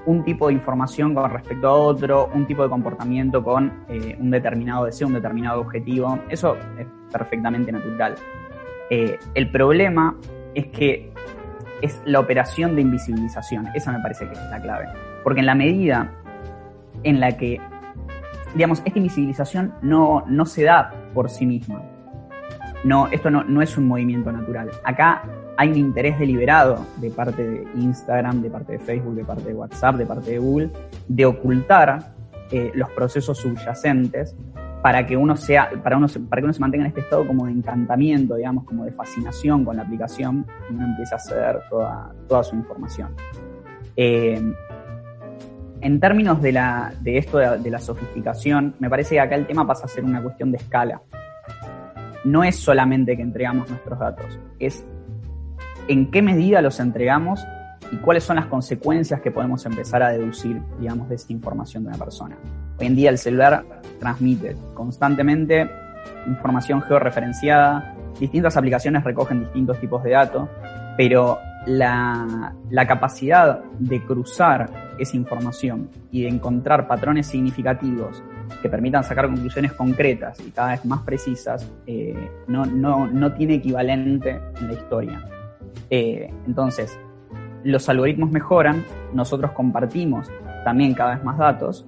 [0.06, 3.74] un tipo de información con respecto a otro, un tipo de comportamiento con
[4.20, 6.20] un determinado deseo, un determinado objetivo.
[6.30, 8.16] Eso es perfectamente natural.
[8.90, 10.16] el problema
[10.54, 11.12] es que
[11.82, 13.68] es la operación de invisibilización.
[13.74, 14.88] Esa me parece que es la clave.
[15.24, 16.12] Porque en la medida
[17.04, 17.60] en la que,
[18.56, 21.82] digamos, esta invisibilización no, no se da por sí misma.
[22.84, 24.72] No, esto no, no es un movimiento natural.
[24.84, 25.24] Acá
[25.58, 29.54] hay un interés deliberado de parte de Instagram, de parte de Facebook, de parte de
[29.54, 30.70] WhatsApp, de parte de Google,
[31.08, 32.14] de ocultar
[32.52, 34.36] eh, los procesos subyacentes
[34.82, 37.52] para que uno sea, para uno que uno se mantenga en este estado como de
[37.52, 42.44] encantamiento, digamos, como de fascinación con la aplicación y uno empiece a hacer toda, toda
[42.44, 43.10] su información.
[43.96, 44.42] Eh,
[45.82, 49.66] en términos de, la, de esto de, la sofisticación, me parece que acá el tema
[49.66, 51.02] pasa a ser una cuestión de escala.
[52.24, 54.86] No es solamente que entregamos nuestros datos, es
[55.88, 57.46] en qué medida los entregamos
[57.92, 61.90] y cuáles son las consecuencias que podemos empezar a deducir, digamos, de esta información de
[61.90, 62.36] una persona.
[62.80, 63.66] Hoy en día el celular
[64.00, 65.70] transmite constantemente
[66.28, 70.48] información georreferenciada, distintas aplicaciones recogen distintos tipos de datos,
[70.96, 72.54] pero la,
[72.88, 78.24] capacidad de cruzar esa información y de encontrar patrones significativos
[78.62, 84.68] que permitan sacar conclusiones concretas y cada vez más precisas, eh, no, tiene equivalente en
[84.68, 85.26] la historia.
[85.90, 86.98] Eh, entonces,
[87.64, 90.30] los algoritmos mejoran, nosotros compartimos
[90.64, 91.86] también cada vez más datos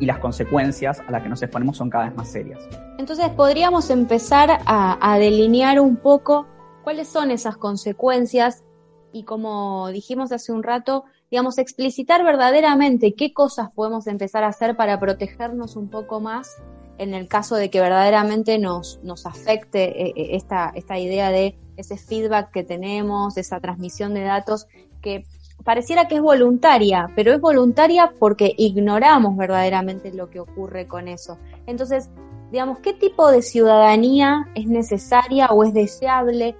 [0.00, 2.60] y las consecuencias a las que nos exponemos son cada vez más serias.
[2.98, 6.46] Entonces, podríamos empezar a, a delinear un poco
[6.84, 8.64] cuáles son esas consecuencias
[9.12, 14.76] y como dijimos hace un rato, digamos, explicitar verdaderamente qué cosas podemos empezar a hacer
[14.76, 16.62] para protegernos un poco más
[16.98, 21.58] en el caso de que verdaderamente nos, nos afecte eh, eh, esta, esta idea de
[21.76, 24.66] ese feedback que tenemos, esa transmisión de datos
[25.00, 25.24] que
[25.62, 31.38] pareciera que es voluntaria, pero es voluntaria porque ignoramos verdaderamente lo que ocurre con eso.
[31.66, 32.10] Entonces,
[32.50, 36.56] digamos, ¿qué tipo de ciudadanía es necesaria o es deseable?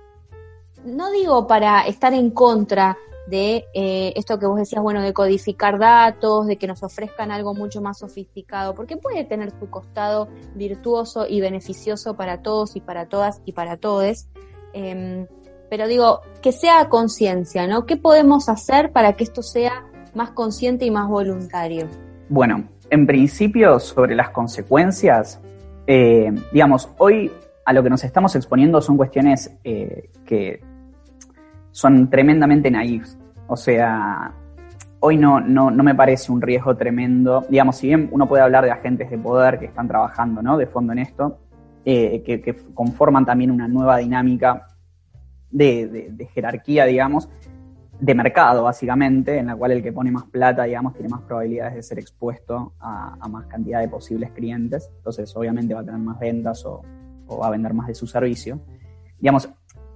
[0.85, 5.79] No digo para estar en contra de eh, esto que vos decías, bueno, de codificar
[5.79, 11.27] datos, de que nos ofrezcan algo mucho más sofisticado, porque puede tener su costado virtuoso
[11.29, 14.29] y beneficioso para todos y para todas y para todes.
[14.73, 15.27] Em,
[15.73, 17.87] pero digo, que sea conciencia, ¿no?
[17.87, 21.89] ¿Qué podemos hacer para que esto sea más consciente y más voluntario?
[22.29, 25.41] Bueno, en principio, sobre las consecuencias,
[25.87, 27.33] eh, digamos, hoy
[27.65, 30.61] a lo que nos estamos exponiendo son cuestiones eh, que
[31.71, 33.17] son tremendamente naifs.
[33.47, 34.31] O sea,
[35.01, 37.47] hoy no, no, no, me parece un riesgo tremendo.
[37.49, 40.59] Digamos, si bien uno puede hablar de agentes de poder que están trabajando ¿no?
[40.59, 41.39] de fondo en esto,
[41.87, 44.67] eh, que, conforman también una nueva dinámica
[45.53, 47.29] de, jerarquía, digamos,
[48.01, 51.75] de mercado, básicamente, en la cual el que pone más plata, digamos, tiene más probabilidades
[51.75, 54.91] de ser expuesto a, más cantidad de posibles clientes.
[54.97, 56.83] Entonces, obviamente va a tener más ventas o,
[57.41, 58.61] va a vender más de su servicio.
[59.19, 59.49] Digamos,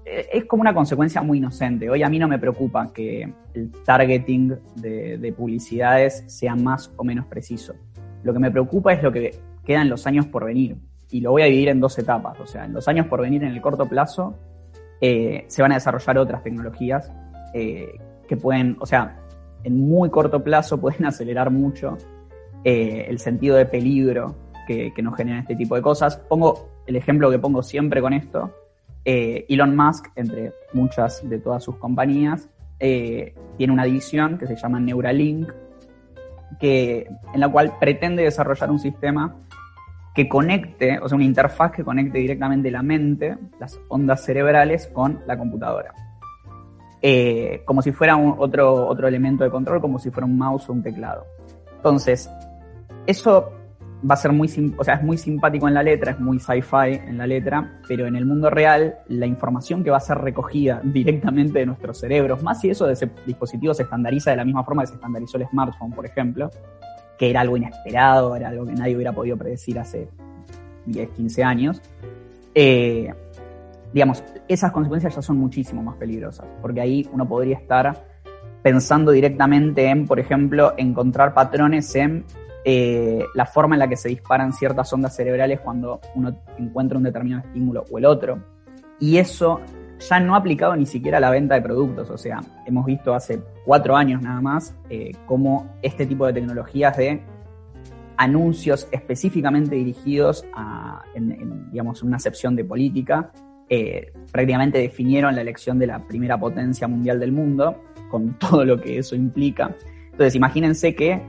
[0.04, 1.90] es como una consecuencia muy inocente.
[1.90, 7.02] Hoy a mí no me preocupa que el targeting de, de, publicidades sea más o
[7.02, 7.74] menos preciso.
[8.22, 10.76] Lo que me preocupa es lo que queda en los años por venir.
[11.10, 12.38] Y lo voy a dividir en dos etapas.
[12.40, 14.36] O sea, en los años por venir, en el corto plazo,
[15.00, 17.12] eh, se van a desarrollar otras tecnologías
[17.54, 19.18] eh, que pueden, o sea,
[19.64, 21.96] en muy corto plazo pueden acelerar mucho
[22.64, 24.34] eh, el sentido de peligro
[24.66, 26.16] que, que nos generan este tipo de cosas.
[26.16, 28.52] Pongo el ejemplo que pongo siempre con esto
[29.08, 35.48] Elon Musk, entre muchas de todas sus compañías, tiene una división que se llama Neuralink,
[36.58, 39.36] que, en la cual pretende desarrollar un sistema
[40.16, 45.20] que conecte, o sea, una interfaz que conecte directamente la mente, las ondas cerebrales, con
[45.26, 45.92] la computadora.
[47.02, 50.70] Eh, como si fuera un, otro, otro elemento de control, como si fuera un mouse
[50.70, 51.26] o un teclado.
[51.76, 52.30] Entonces,
[53.06, 53.52] eso
[54.08, 54.48] va a ser muy,
[54.78, 58.06] o sea, es muy simpático en la letra, es muy sci-fi en la letra, pero
[58.06, 62.42] en el mundo real la información que va a ser recogida directamente de nuestros cerebros,
[62.42, 65.36] más si eso de ese dispositivo se estandariza de la misma forma que se estandarizó
[65.36, 66.50] el smartphone, por ejemplo,
[67.18, 70.08] que era algo inesperado, era algo que nadie hubiera podido predecir hace
[70.86, 71.82] 10, 15 años,
[72.54, 73.12] eh,
[73.92, 78.06] digamos, esas consecuencias ya son muchísimo más peligrosas, porque ahí uno podría estar
[78.62, 82.24] pensando directamente en, por ejemplo, encontrar patrones en
[82.64, 87.04] eh, la forma en la que se disparan ciertas ondas cerebrales cuando uno encuentra un
[87.04, 88.42] determinado estímulo o el otro.
[88.98, 89.60] Y eso
[89.98, 92.10] ya no ha aplicado ni siquiera a la venta de productos.
[92.10, 96.96] O sea, hemos visto hace cuatro años nada más eh, cómo este tipo de tecnologías
[96.96, 97.22] de
[98.16, 103.30] anuncios específicamente dirigidos a, en, digamos, una acepción de política,
[103.68, 108.80] eh, prácticamente definieron la elección de la primera potencia mundial del mundo, con todo lo
[108.80, 109.74] que eso implica.
[110.04, 111.20] Entonces, imagínense que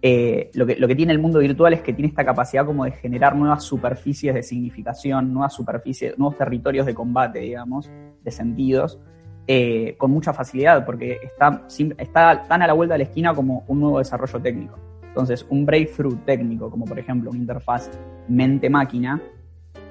[0.00, 2.84] eh, lo, que, lo que tiene el mundo virtual es que tiene esta capacidad como
[2.84, 7.90] de generar nuevas superficies de significación, nuevas superficies, nuevos territorios de combate, digamos,
[8.22, 9.00] de sentidos,
[9.46, 11.64] eh, con mucha facilidad, porque está,
[11.98, 14.78] está tan a la vuelta de la esquina como un nuevo desarrollo técnico.
[15.02, 17.90] Entonces, un breakthrough técnico, como por ejemplo una interfaz
[18.28, 19.20] mente-máquina,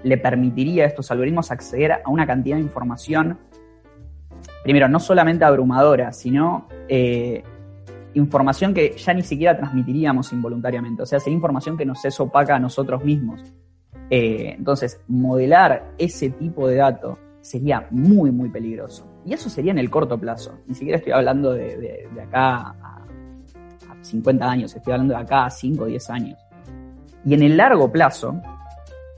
[0.04, 3.38] le permitiría a estos algoritmos acceder a una cantidad de información,
[4.64, 7.44] primero, no solamente abrumadora, sino eh,
[8.18, 11.04] información que ya ni siquiera transmitiríamos involuntariamente.
[11.04, 13.42] O sea, sería información que nos es opaca a nosotros mismos.
[14.10, 19.06] Eh, entonces, modelar ese tipo de dato sería muy, muy peligroso.
[19.26, 20.60] Y eso sería en el corto plazo.
[20.68, 23.06] Ni siquiera estoy hablando de, de, de acá a,
[23.90, 26.40] a, 50 años, estoy hablando de acá a 5 o 10 años.
[27.26, 28.40] Y en el largo plazo,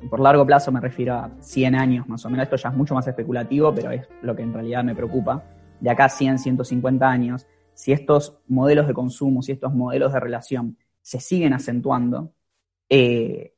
[0.10, 2.96] por largo plazo me refiero a 100 años más o menos, esto ya es mucho
[2.96, 5.44] más especulativo, pero es lo que en realidad me preocupa.
[5.80, 7.46] De acá a 100, 150 años,
[7.80, 12.34] si estos modelos de consumo, si estos modelos de relación se siguen acentuando,
[12.90, 13.54] eh,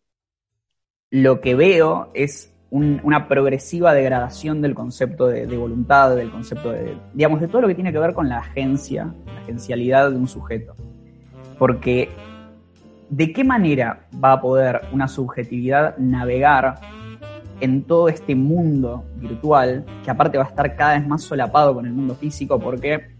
[1.10, 7.42] lo que veo es una progresiva degradación del concepto de, voluntad, del concepto de, digamos,
[7.42, 10.76] de todo lo que tiene que ver con la agencia, la agencialidad de un sujeto.
[11.58, 12.08] Porque,
[13.10, 16.80] ¿de qué manera va a poder una subjetividad navegar
[17.60, 21.88] en todo este mundo virtual, que aparte va a estar cada vez más solapado con
[21.88, 23.20] el mundo físico, porque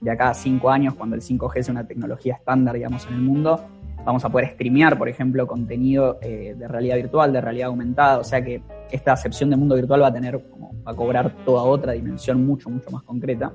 [0.00, 3.20] de acá a cinco años, cuando el 5G sea una tecnología estándar, digamos, en el
[3.22, 3.60] mundo,
[4.04, 8.24] vamos a poder streamear, por ejemplo, contenido eh, de realidad virtual, de realidad aumentada, o
[8.24, 11.92] sea que esta acepción de mundo virtual va a tener, va a cobrar toda otra
[11.92, 13.52] dimensión mucho, mucho más concreta.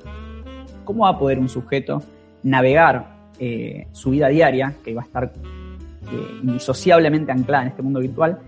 [0.83, 2.01] ¿Cómo va a poder un sujeto
[2.43, 7.99] navegar eh, su vida diaria, que va a estar eh, indisociablemente anclada en este mundo
[7.99, 8.39] virtual,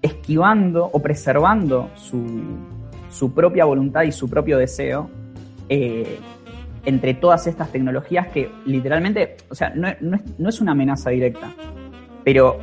[0.00, 2.24] esquivando o preservando su,
[3.10, 5.10] su propia voluntad y su propio deseo
[6.84, 9.88] entre todas estas tecnologías que literalmente, o sea, no,
[10.48, 11.52] es, una amenaza directa,
[12.24, 12.58] pero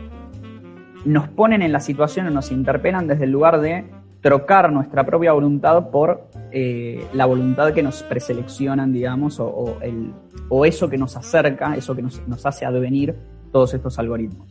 [1.05, 3.86] nos ponen en la situación o nos interpelan desde el lugar de
[4.22, 10.11] trocar nuestra propia voluntad por eh, la voluntad que nos preseleccionan, digamos, o, el,
[10.49, 13.15] o eso que nos acerca, eso que nos, hace advenir
[13.53, 14.47] todos estos algoritmos.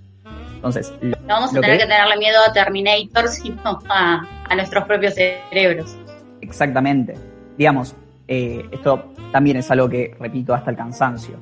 [0.55, 5.15] Entonces, no vamos a tener que, tenerle miedo a Terminator, sino a, a nuestros propios
[5.15, 5.97] cerebros.
[6.41, 7.15] Exactamente.
[7.59, 7.95] Digamos,
[8.29, 11.37] eh, esto también es algo que repito hasta el cansancio.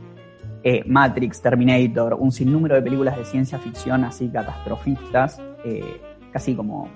[0.63, 6.01] Eh, Matrix, Terminator, un sinnúmero de películas de ciencia ficción así catastrofistas, eh,
[6.33, 6.89] casi como,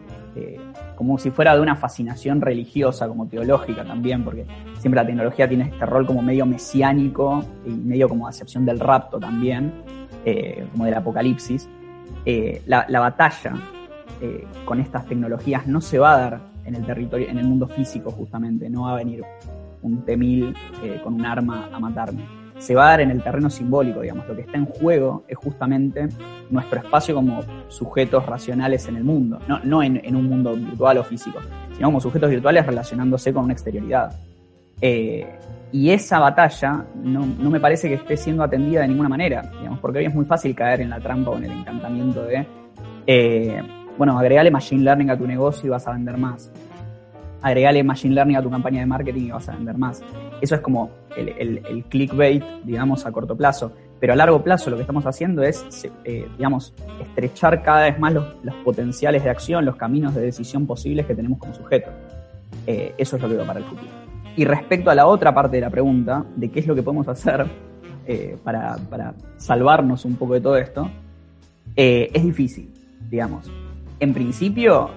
[0.96, 4.46] como si fuera de una fascinación religiosa, como teológica también, porque
[4.78, 9.18] siempre la tecnología tiene este rol como medio mesiánico y medio como acepción del rapto
[9.18, 9.72] también,
[10.72, 11.68] como del apocalipsis.
[12.66, 13.54] La, la, batalla
[14.64, 18.10] con estas tecnologías no se va a dar en el territorio, en el mundo físico
[18.10, 19.24] justamente, no va a venir
[19.82, 22.24] un T-1000 eh, con un arma a matarme.
[22.58, 24.28] Se va a dar en el terreno simbólico, digamos.
[24.28, 26.08] Lo que está en juego es justamente
[26.50, 31.04] nuestro espacio como sujetos racionales en el mundo, no, no en, un mundo virtual o
[31.04, 31.38] físico,
[31.72, 34.12] sino como sujetos virtuales relacionándose con una exterioridad.
[34.82, 35.26] Eh,
[35.72, 40.00] y esa batalla no, me parece que esté siendo atendida de ninguna manera, digamos, porque
[40.00, 42.46] hoy es muy fácil caer en la trampa o en el encantamiento de,
[43.06, 43.62] eh,
[43.96, 46.50] bueno, agregale machine learning a tu negocio y vas a vender más
[47.42, 50.02] agregale machine learning a tu campaña de marketing y vas a vender más.
[50.40, 53.72] Eso es como el, clickbait, digamos, a corto plazo.
[53.98, 58.14] Pero a largo plazo lo que estamos haciendo es, eh, digamos, estrechar cada vez más
[58.14, 61.90] los, potenciales de acción, los caminos de decisión posibles que tenemos como sujeto.
[62.66, 63.88] Eh, eso es lo que veo para el futuro.
[64.36, 67.08] Y respecto a la otra parte de la pregunta, de qué es lo que podemos
[67.08, 67.46] hacer
[68.06, 70.90] eh, para, para, salvarnos un poco de todo esto,
[71.76, 72.70] es difícil,
[73.08, 73.50] digamos.
[74.00, 74.90] En principio,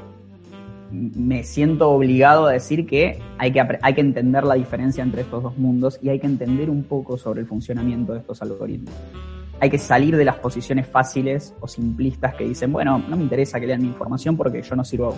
[0.94, 5.42] me siento obligado a decir que hay, que hay que entender la diferencia entre estos
[5.42, 8.94] dos mundos y hay que entender un poco sobre el funcionamiento de estos algoritmos.
[9.60, 13.60] Hay que salir de las posiciones fáciles o simplistas que dicen, bueno, no me interesa
[13.60, 15.16] que lean mi información porque yo no sirvo,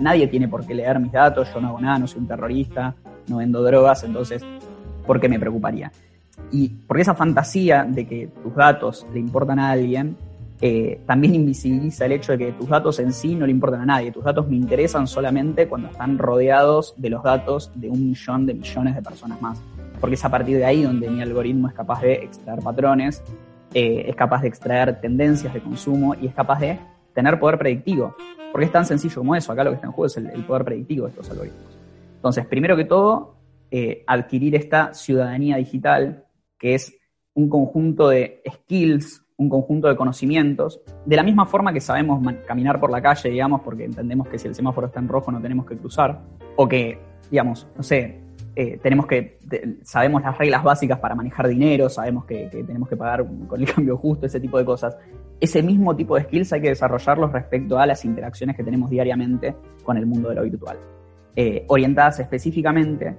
[0.00, 2.94] nadie tiene por qué leer mis datos, yo no hago nada, no soy un terrorista,
[3.28, 4.44] no vendo drogas, entonces,
[5.06, 5.90] ¿por qué me preocuparía?
[6.50, 10.16] Y porque esa fantasía de que tus datos le importan a alguien
[10.60, 13.86] eh, también invisibiliza el hecho de que tus datos en sí no le importan a
[13.86, 14.10] nadie.
[14.10, 18.54] Tus datos me interesan solamente cuando están rodeados de los datos de un millón de
[18.54, 19.62] millones de personas más.
[20.00, 23.22] Porque es a partir de ahí donde mi algoritmo es capaz de extraer patrones,
[23.72, 26.78] eh, es capaz de extraer tendencias de consumo y es capaz de
[27.14, 28.16] tener poder predictivo.
[28.50, 29.52] Porque es tan sencillo como eso.
[29.52, 31.78] Acá lo que está en juego es el, poder predictivo de estos algoritmos.
[32.16, 33.36] Entonces, primero que todo,
[33.70, 36.24] eh, adquirir esta ciudadanía digital,
[36.58, 36.96] que es
[37.34, 42.80] un conjunto de skills un conjunto de conocimientos, de la misma forma que sabemos caminar
[42.80, 45.64] por la calle, digamos, porque entendemos que si el semáforo está en rojo no tenemos
[45.64, 46.20] que cruzar,
[46.56, 46.98] o que,
[47.30, 48.20] digamos, no sé,
[48.56, 49.38] eh, tenemos que,
[49.84, 53.96] sabemos las reglas básicas para manejar dinero, sabemos que, tenemos que pagar con el cambio
[53.96, 54.96] justo, ese tipo de cosas.
[55.40, 59.54] Ese mismo tipo de skills hay que desarrollarlos respecto a las interacciones que tenemos diariamente
[59.84, 60.78] con el mundo de lo virtual,
[61.36, 63.16] eh, orientadas específicamente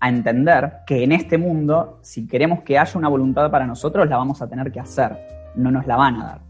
[0.00, 4.16] a entender que en este mundo, si queremos que haya una voluntad para nosotros, la
[4.16, 6.42] vamos a tener que hacer no nos la van a dar.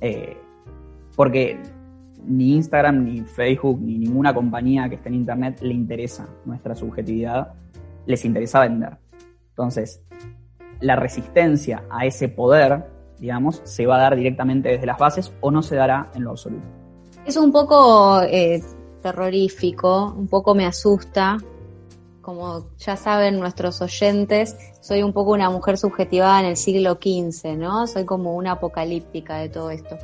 [0.00, 0.36] Eh,
[1.16, 1.60] porque
[2.24, 7.54] ni Instagram, ni Facebook, ni ninguna compañía que esté en Internet le interesa nuestra subjetividad,
[8.06, 8.98] les interesa vender.
[9.50, 10.02] Entonces,
[10.80, 12.86] la resistencia a ese poder,
[13.18, 16.30] digamos, se va a dar directamente desde las bases o no se dará en lo
[16.30, 16.66] absoluto.
[17.24, 18.62] Es un poco eh,
[19.00, 21.38] terrorífico, un poco me asusta,
[22.22, 27.56] como ya saben nuestros oyentes, soy un poco una mujer subjetivada en el siglo XV,
[27.56, 27.86] ¿no?
[27.86, 29.98] Soy como una apocalíptica de todo esto.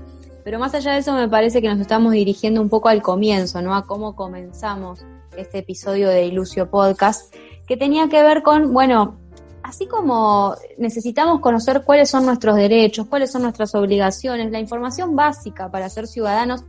[0.44, 3.62] Pero más allá de eso me parece que nos estamos dirigiendo un poco al comienzo,
[3.62, 3.74] ¿no?
[3.74, 5.00] A cómo comenzamos
[5.36, 7.34] este episodio de Ilusio Podcast,
[7.66, 9.16] que tenía que ver con, bueno,
[9.62, 15.70] así como necesitamos conocer cuáles son nuestros derechos, cuáles son nuestras obligaciones, la información básica
[15.70, 16.64] para ser ciudadanos,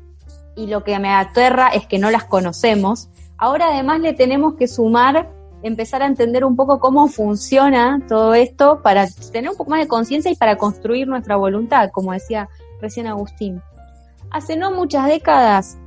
[0.55, 4.67] y lo que me aterra es que no las conocemos, ahora además le tenemos que
[4.67, 5.31] sumar,
[5.64, 9.88] empezar a entender un poco cómo funciona todo esto para tener un poco más de
[9.88, 12.49] conciencia y para construir nuestra voluntad, como decía
[12.82, 13.62] recién Agustín.
[14.32, 15.78] Hace no muchas décadas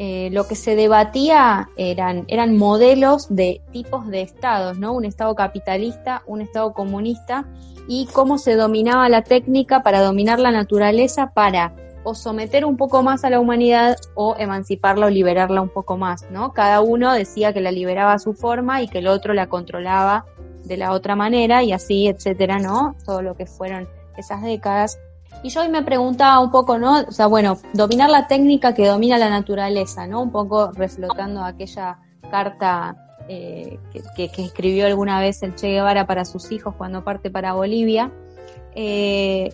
[0.00, 4.92] eh, lo que se debatía eran, eran modelos de tipos de estados, ¿no?
[4.92, 7.46] Un estado capitalista, un estado comunista,
[7.88, 11.74] y cómo se dominaba la técnica para dominar la naturaleza para
[12.04, 16.26] o someter un poco más a la humanidad o emanciparla o liberarla un poco más,
[16.30, 16.52] ¿no?
[16.52, 20.26] Cada uno decía que la liberaba a su forma y que el otro la controlaba
[20.64, 22.96] de la otra manera y así, etcétera, ¿no?
[23.04, 24.98] Todo lo que fueron esas décadas.
[25.42, 27.00] Y yo hoy me preguntaba un poco, ¿no?
[27.00, 30.22] O sea, bueno, dominar la técnica que domina la naturaleza, ¿no?
[30.22, 31.98] Un poco reflotando aquella
[32.30, 32.96] carta
[33.28, 33.78] eh,
[34.16, 38.10] que, escribió alguna vez el Che Guevara para sus hijos cuando parte para Bolivia.
[38.74, 39.52] Eh,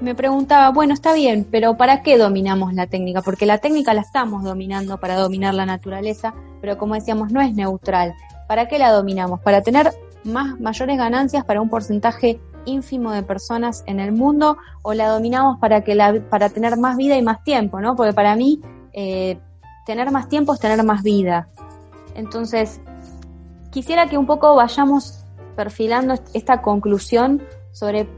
[0.00, 3.22] me preguntaba, bueno, está bien, pero ¿para qué dominamos la técnica?
[3.22, 7.54] Porque la técnica la estamos dominando para dominar la naturaleza, pero como decíamos, no es
[7.54, 8.14] neutral.
[8.46, 9.40] ¿Para qué la dominamos?
[9.40, 9.92] Para tener
[10.24, 15.58] más mayores ganancias para un porcentaje ínfimo de personas en el mundo o la dominamos
[15.58, 17.96] para que la, para tener más vida y más tiempo, ¿no?
[17.96, 18.60] Porque para mí
[18.92, 19.38] eh,
[19.86, 21.48] tener más tiempo es tener más vida.
[22.14, 22.80] Entonces,
[23.70, 25.24] quisiera que un poco vayamos
[25.56, 27.42] perfilando esta conclusión
[27.72, 28.08] sobre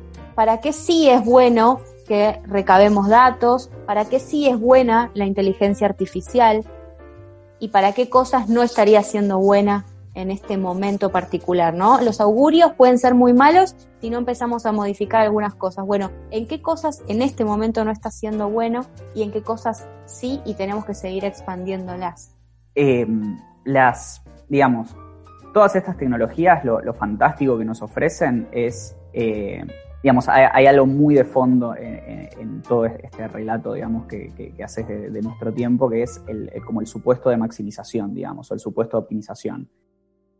[0.41, 5.87] para qué sí es bueno que recabemos datos, para qué sí es buena la inteligencia
[5.87, 6.65] artificial
[7.59, 9.85] y para qué cosas no estaría siendo buena
[10.15, 12.01] en este momento particular, ¿no?
[12.01, 15.85] Los augurios pueden ser muy malos si no empezamos a modificar algunas cosas.
[15.85, 19.87] Bueno, ¿en qué cosas en este momento no está siendo bueno y en qué cosas
[20.07, 22.35] sí y tenemos que seguir expandiéndolas?
[22.77, 23.07] Eh,
[23.67, 24.97] las, digamos,
[25.53, 29.67] todas estas tecnologías, lo, fantástico que nos ofrecen es, eh,
[30.03, 35.23] digamos, hay, algo muy de fondo en, todo este relato, digamos, que, que, haces de,
[35.23, 39.03] nuestro tiempo, que es el, como el supuesto de maximización, digamos, o el supuesto de
[39.03, 39.69] optimización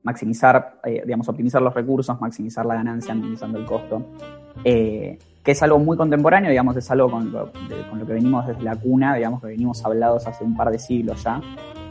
[0.03, 4.07] maximizar, eh, digamos, optimizar los recursos, maximizar la ganancia, minimizando el costo,
[4.65, 7.53] eh, que es algo muy contemporáneo, digamos, es algo con lo,
[7.91, 10.79] con lo, que venimos desde la cuna, digamos, que venimos hablados hace un par de
[10.79, 11.41] siglos ya.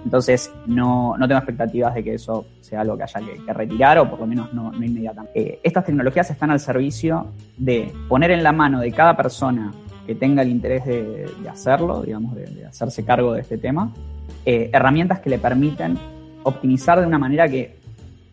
[0.04, 4.10] Entonces, no, no tengo expectativas de que eso sea algo que haya que, retirar o
[4.10, 5.40] por lo menos no, no inmediatamente.
[5.40, 7.28] Eh, estas tecnologías están al servicio
[7.58, 9.72] de poner en la mano de cada persona
[10.08, 13.94] que tenga el interés de, hacerlo, digamos, de, hacerse cargo de este tema,
[14.46, 15.98] herramientas que le permiten
[16.44, 17.80] optimizar de una manera que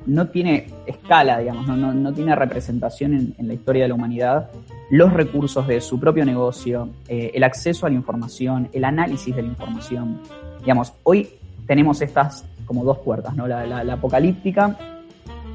[0.07, 4.51] no tiene escala, digamos, no, no, tiene representación en, la historia de la humanidad,
[4.91, 9.43] los recursos de su propio negocio, eh, el acceso a la información, el análisis de
[9.43, 10.21] la información.
[10.61, 11.29] Digamos, hoy
[11.67, 13.47] tenemos estas como dos puertas, ¿no?
[13.47, 14.77] La, apocalíptica,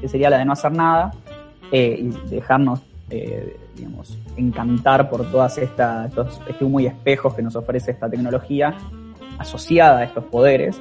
[0.00, 1.12] que sería la de no hacer nada,
[1.70, 7.42] eh, y dejarnos, eh, digamos, encantar por todas estas, estos, este humo y espejos que
[7.42, 8.74] nos ofrece esta tecnología
[9.38, 10.78] asociada a estos poderes,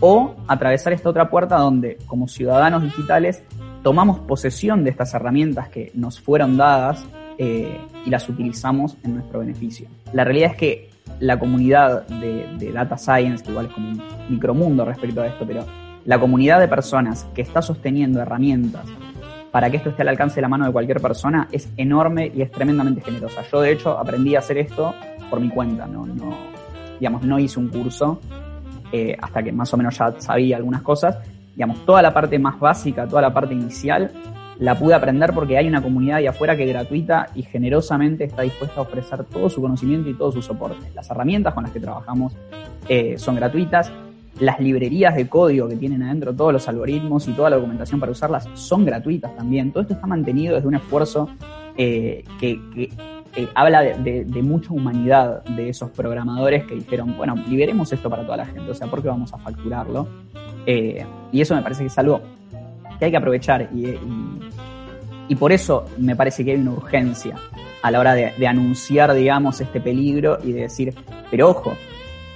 [0.00, 3.42] o atravesar esta otra puerta donde como ciudadanos digitales
[3.82, 7.04] tomamos posesión de estas herramientas que nos fueron dadas
[7.38, 9.88] eh, y las utilizamos en nuestro beneficio.
[10.12, 10.90] La realidad es que
[11.20, 15.64] la comunidad de, data science, que igual es como un micromundo respecto a esto, pero
[16.04, 18.84] la comunidad de personas que está sosteniendo herramientas
[19.50, 22.42] para que esto esté al alcance de la mano de cualquier persona es enorme y
[22.42, 23.42] es tremendamente generosa.
[23.50, 24.94] Yo de hecho aprendí a hacer esto
[25.30, 26.36] por mi cuenta, no, no,
[27.00, 28.20] digamos, no hice un curso,
[28.92, 31.18] eh, hasta que más o menos ya sabía algunas cosas.
[31.54, 34.10] Digamos, toda la parte más básica, toda la parte inicial,
[34.58, 38.80] la pude aprender porque hay una comunidad ahí afuera que gratuita y generosamente está dispuesta
[38.80, 40.90] a ofrecer todo su conocimiento y todo su soporte.
[40.94, 42.34] Las herramientas con las que trabajamos
[42.88, 43.92] eh, son gratuitas.
[44.40, 48.12] Las librerías de código que tienen adentro todos los algoritmos y toda la documentación para
[48.12, 49.72] usarlas son gratuitas también.
[49.72, 51.30] Todo esto está mantenido desde un esfuerzo
[51.76, 52.58] eh, que,
[53.34, 58.38] eh, habla de, mucha humanidad de esos programadores que dijeron, bueno, liberemos esto para toda
[58.38, 60.06] la gente, o sea, ¿por qué vamos a facturarlo?
[60.66, 62.20] Y eso me parece que es algo
[62.98, 67.34] que hay que aprovechar y, por eso me parece que hay una urgencia
[67.82, 70.94] a la hora de, anunciar, digamos, este peligro y de decir,
[71.30, 71.76] pero ojo,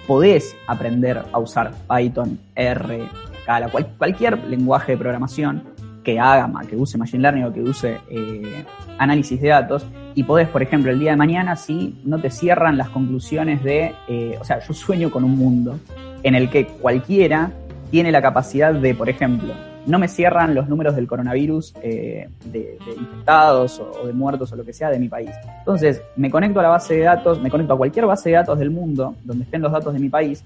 [0.07, 3.09] podés aprender a usar Python, R,
[3.43, 5.63] Scala, cualquier lenguaje de programación
[6.03, 8.65] que haga, que use Machine Learning o que use eh,
[8.99, 12.77] análisis de datos y podés, por ejemplo, el día de mañana, si no te cierran
[12.77, 15.79] las conclusiones de, eh, o sea, yo sueño con un mundo
[16.23, 17.53] en el que cualquiera
[17.91, 19.55] tiene la capacidad de, por ejemplo,
[19.87, 24.64] no me cierran los números del coronavirus eh, de, infectados o, de muertos o lo
[24.64, 25.31] que sea de mi país.
[25.59, 28.59] Entonces, me conecto a la base de datos, me conecto a cualquier base de datos
[28.59, 30.45] del mundo donde estén los datos de mi país,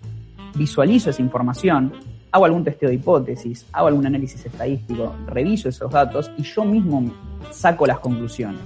[0.55, 1.93] visualizo esa información,
[2.31, 7.13] hago algún testeo de hipótesis, hago algún análisis estadístico, reviso esos datos y yo mismo
[7.51, 8.61] saco las conclusiones.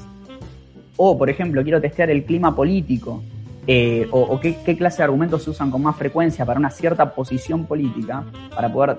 [0.96, 3.22] O, por ejemplo, quiero testear el clima político,
[3.70, 7.66] eh, o, qué, clase de argumentos se usan con más frecuencia para una cierta posición
[7.66, 8.96] política, para poder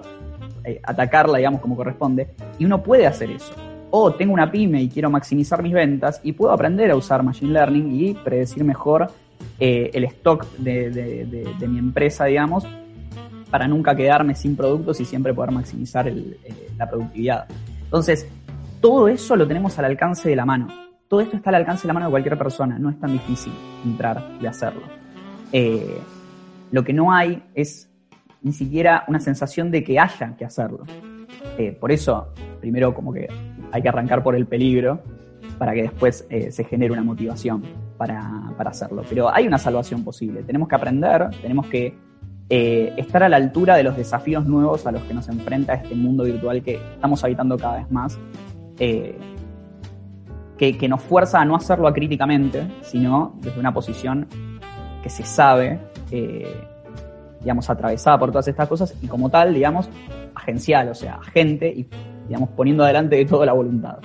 [0.70, 3.53] eh, atacarla, digamos, como corresponde, y uno puede hacer eso.
[3.91, 7.53] O tengo una pyme y quiero maximizar mis ventas y puedo aprender a usar Machine
[7.53, 9.07] Learning y predecir mejor
[9.59, 12.65] eh, el stock de, mi empresa, digamos,
[13.49, 16.11] para nunca quedarme sin productos y siempre poder maximizar
[16.78, 17.47] la productividad.
[17.84, 18.28] Entonces,
[18.80, 20.67] todo eso lo tenemos al alcance de la mano.
[21.07, 22.78] Todo esto está al alcance de la mano de cualquier persona.
[22.78, 23.51] No es tan difícil
[23.84, 24.84] entrar y hacerlo.
[25.51, 25.99] Eh,
[26.72, 27.88] lo que no hay es
[28.41, 30.83] ni siquiera una sensación de que haya que hacerlo.
[31.57, 33.27] Eh, por eso, primero como que
[33.71, 35.01] hay que arrancar por el peligro
[35.57, 37.63] para que después eh, se genere una motivación
[37.97, 39.03] para, para, hacerlo.
[39.09, 40.43] Pero hay una salvación posible.
[40.43, 41.95] Tenemos que aprender, tenemos que
[42.51, 46.23] estar a la altura de los desafíos nuevos a los que nos enfrenta este mundo
[46.23, 48.17] virtual que estamos habitando cada vez más
[48.79, 49.15] eh,
[50.57, 54.27] que, nos fuerza a no hacerlo acríticamente, sino desde una posición
[55.01, 55.79] que se sabe,
[56.11, 56.67] eh,
[57.41, 59.89] digamos, atravesada por todas estas cosas y como tal, digamos,
[60.35, 61.87] agencial, o sea, agente y,
[62.27, 63.97] digamos, poniendo adelante de todo la voluntad.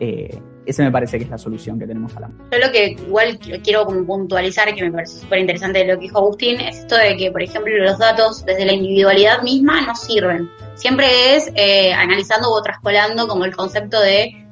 [0.00, 2.30] Eh, ese me parece que es la solución que tenemos a la.
[2.52, 6.60] Yo lo que igual quiero puntualizar, que me parece súper interesante lo que dijo Agustín,
[6.60, 10.48] es esto de que, por ejemplo, los datos desde la individualidad misma no sirven.
[10.74, 14.43] Siempre es eh, analizando o trascolando como el concepto de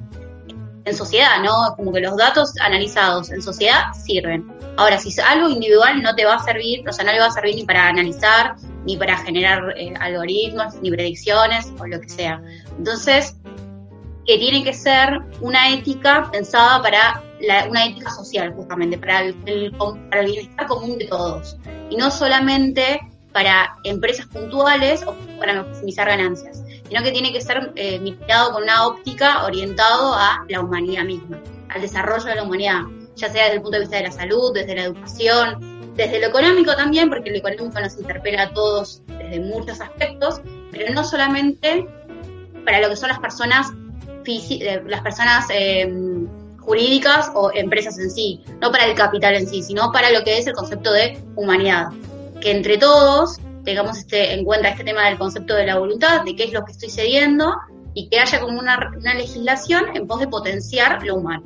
[0.85, 1.75] en sociedad, ¿no?
[1.75, 4.51] Como que los datos analizados en sociedad sirven.
[4.77, 7.31] Ahora, si algo individual no te va a servir, o sea, no le va a
[7.31, 8.55] servir ni para analizar,
[8.85, 12.41] ni para generar eh, algoritmos, ni predicciones, o lo que sea.
[12.77, 13.35] Entonces,
[14.25, 17.21] que tiene que ser una ética pensada para
[17.69, 19.35] una ética social, justamente, para el,
[20.09, 21.57] para el bienestar común de todos.
[21.89, 23.01] Y no solamente
[23.33, 26.62] para empresas puntuales o para maximizar ganancias,
[26.93, 31.41] sino que tiene que ser eh, mirado con una óptica orientado a la humanidad misma,
[31.69, 32.81] al desarrollo de la humanidad,
[33.15, 36.27] ya sea desde el punto de vista de la salud, desde la educación, desde lo
[36.27, 41.87] económico también, porque lo económico nos interpela a todos desde muchos aspectos, pero no solamente
[42.63, 43.71] para lo que son las personas
[44.85, 46.27] las personas em,
[46.59, 50.37] jurídicas o empresas en sí, no para el capital en sí, sino para lo que
[50.37, 51.87] es el concepto de humanidad.
[52.39, 56.35] Que entre todos tengamos este, en cuenta este tema del concepto de la voluntad, de
[56.35, 57.53] qué es lo que estoy cediendo
[57.93, 61.43] y que haya como una, una legislación en pos de potenciar lo humano.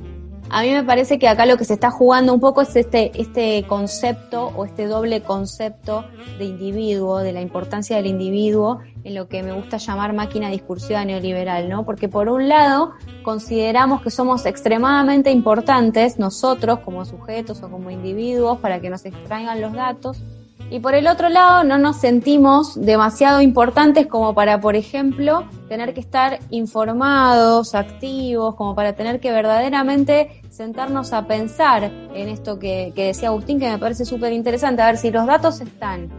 [0.50, 3.12] A mí me parece que acá lo que se está jugando un poco es este,
[3.20, 6.06] este concepto o este doble concepto
[6.38, 11.04] de individuo, de la importancia del individuo en lo que me gusta llamar máquina discursiva
[11.04, 11.86] neoliberal, ¿no?
[11.86, 12.94] Porque por un lado
[13.24, 19.60] consideramos que somos extremadamente importantes nosotros como sujetos o como individuos para que nos extraigan
[19.60, 20.24] los datos,
[20.70, 25.94] y por el otro lado, no nos sentimos demasiado importantes como para, por ejemplo, tener
[25.94, 32.92] que estar informados, activos, como para tener que verdaderamente sentarnos a pensar en esto que,
[32.96, 34.82] decía Agustín, que me parece súper interesante.
[34.82, 36.10] A ver, si los datos están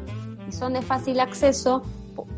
[0.49, 1.82] y son de fácil acceso,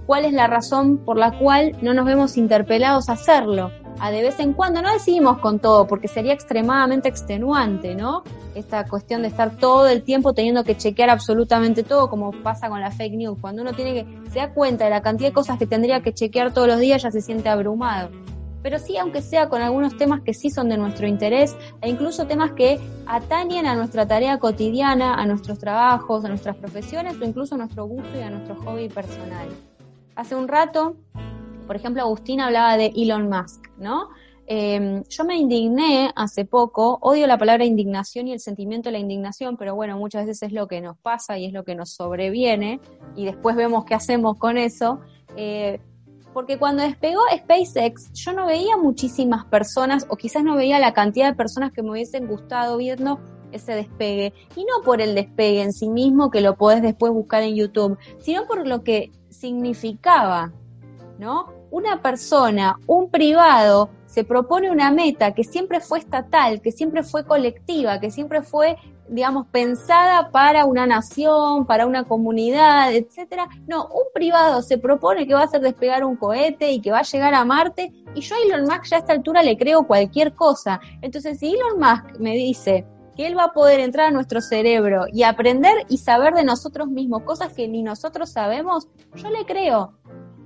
[0.06, 3.70] ¿cuál es la razón por la cual no nos vemos interpelados a hacerlo?
[4.00, 8.22] A de vez en cuando, no decidimos con todo, porque sería extremadamente extenuante, ¿no?
[8.54, 12.80] Esta cuestión de estar todo el tiempo teniendo que chequear absolutamente todo, como pasa con
[12.80, 13.38] la fake news.
[13.40, 16.14] Cuando uno tiene que, se da cuenta de la cantidad de cosas que tendría que
[16.14, 18.10] chequear todos los días, ya se siente abrumado.
[18.62, 22.26] Pero sí, aunque sea con algunos temas que sí son de nuestro interés, e incluso
[22.26, 27.54] temas que atañen a nuestra tarea cotidiana, a nuestros trabajos, a nuestras profesiones, o incluso
[27.54, 29.48] a nuestro gusto y a nuestro hobby personal.
[30.14, 30.96] Hace un rato
[31.70, 34.08] por ejemplo, Agustín hablaba de Elon Musk, ¿no?
[34.48, 38.98] Em, yo me indigné hace poco, odio la palabra indignación y el sentimiento de la
[38.98, 41.90] indignación, pero bueno, muchas veces es lo que nos pasa y es lo que nos
[41.90, 42.80] sobreviene
[43.14, 44.98] y después vemos qué hacemos con eso.
[45.36, 45.78] Eh,
[46.32, 51.30] porque cuando despegó SpaceX, yo no veía muchísimas personas, o quizás no veía la cantidad
[51.30, 53.20] de personas que me hubiesen gustado viendo
[53.52, 54.34] ese despegue.
[54.56, 57.96] Y no por el despegue en sí mismo, que lo podés después buscar en YouTube,
[58.18, 60.52] sino por lo que significaba,
[61.20, 61.59] ¿no?
[61.70, 67.24] Una persona, un privado, se propone una meta que siempre fue estatal, que siempre fue
[67.24, 68.76] colectiva, que siempre fue,
[69.08, 73.48] digamos, pensada para una nación, para una comunidad, etcétera.
[73.68, 76.98] No, un privado se propone que va a hacer despegar un cohete y que va
[76.98, 79.86] a llegar a Marte, y yo a Elon Musk ya a esta altura le creo
[79.86, 80.80] cualquier cosa.
[81.02, 82.84] Entonces, si Elon Musk me dice
[83.16, 86.88] que él va a poder entrar a nuestro cerebro y aprender y saber de nosotros
[86.88, 89.94] mismos cosas que ni nosotros sabemos, yo le creo.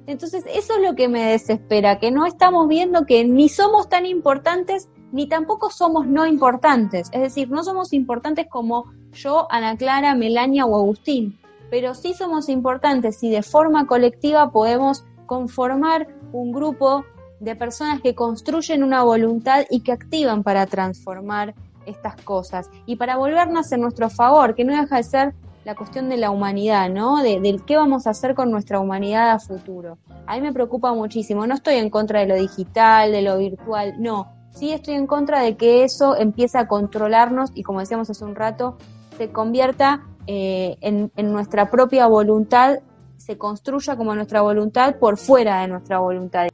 [0.07, 4.05] Entonces, eso es lo que me desespera, que no estamos viendo que ni somos tan
[4.05, 7.09] importantes, ni tampoco somos no importantes.
[7.13, 11.39] Es decir, no somos importantes como yo, Ana Clara, Melania o Agustín,
[11.71, 17.05] pero sí somos importantes y de forma colectiva podemos conformar un grupo
[17.41, 21.55] de personas que construyen una voluntad y que activan para transformar
[21.87, 25.35] estas cosas y para volvernos en nuestro favor, que no deja de ser
[25.65, 27.23] la cuestión de la humanidad, ¿no?
[27.23, 29.99] De, del qué vamos a hacer con nuestra humanidad a futuro.
[30.27, 31.47] A mí me preocupa muchísimo.
[31.47, 34.33] No estoy en contra de lo digital, de lo virtual, no.
[34.51, 38.37] Sí estoy en contra de que eso empiece a controlarnos y, como decíamos hace un
[38.37, 38.77] rato,
[39.17, 42.79] se convierta eh, en, nuestra propia voluntad,
[43.17, 46.49] se construya como nuestra voluntad por fuera de nuestra voluntad.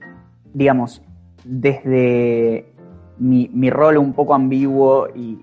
[0.54, 1.02] Digamos,
[1.44, 2.72] desde
[3.18, 5.38] mi, rol un poco ambiguo y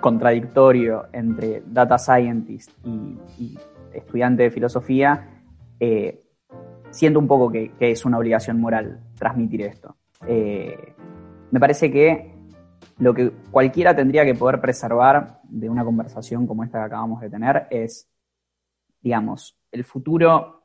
[0.00, 3.58] contradictorio entre data scientist y,
[3.92, 5.42] estudiante de filosofía,
[5.80, 6.22] eh,
[6.90, 9.96] siento un poco que, que, es una obligación moral transmitir esto.
[10.26, 10.94] Eh,
[11.50, 12.34] me parece que
[12.98, 17.30] lo que cualquiera tendría que poder preservar de una conversación como esta que acabamos de
[17.30, 18.08] tener es,
[19.00, 20.64] digamos, el futuro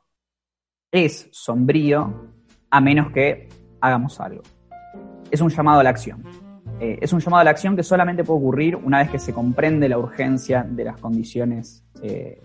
[0.90, 2.32] es sombrío
[2.70, 3.48] a menos que
[3.80, 4.42] hagamos algo.
[5.30, 6.22] Es un llamado a la acción.
[6.82, 9.32] Eh, es un llamado a la acción que solamente puede ocurrir una vez que se
[9.32, 12.42] comprende la urgencia de las condiciones eh,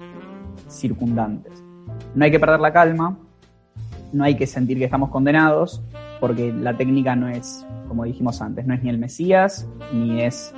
[0.70, 1.64] circundantes.
[2.14, 3.18] No hay que perder la calma,
[4.14, 5.82] no hay que sentir que estamos condenados,
[6.20, 10.54] porque la técnica no es, como dijimos antes, no es ni el Mesías, ni es,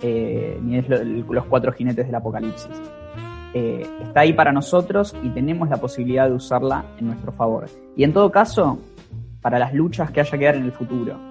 [0.00, 2.80] eh, ni es lo, los cuatro jinetes del apocalipsis.
[3.52, 7.66] Está ahí para nosotros y tenemos la posibilidad de usarla en nuestro favor.
[7.96, 8.78] Y en todo caso,
[9.42, 11.29] para las luchas que haya que dar en el futuro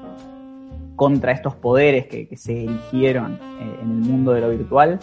[0.99, 4.99] contra estos poderes que, se erigieron eh, en el mundo de lo virtual,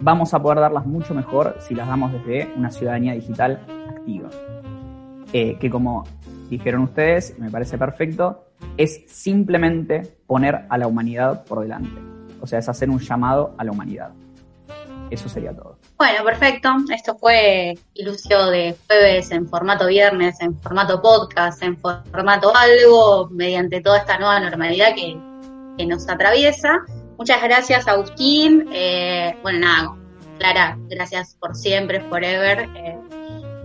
[0.00, 4.30] vamos a poder darlas mucho mejor si las damos desde una ciudadanía digital activa.
[5.32, 6.04] Eh, que como
[6.48, 8.44] dijeron ustedes, me parece perfecto,
[8.76, 12.00] es simplemente poner a la humanidad por delante.
[12.40, 14.12] O sea, es hacer un llamado a la humanidad.
[15.10, 15.78] Eso sería todo.
[15.98, 16.68] Bueno, perfecto.
[16.94, 23.80] Esto fue Ilusio de jueves en formato viernes, en formato podcast, en formato algo, mediante
[23.80, 25.18] toda esta nueva normalidad que,
[25.76, 26.80] que nos atraviesa.
[27.18, 28.68] Muchas gracias, Agustín.
[28.72, 29.96] Eh, bueno, nada,
[30.38, 32.68] Clara, gracias por siempre, forever.
[32.76, 32.98] Eh,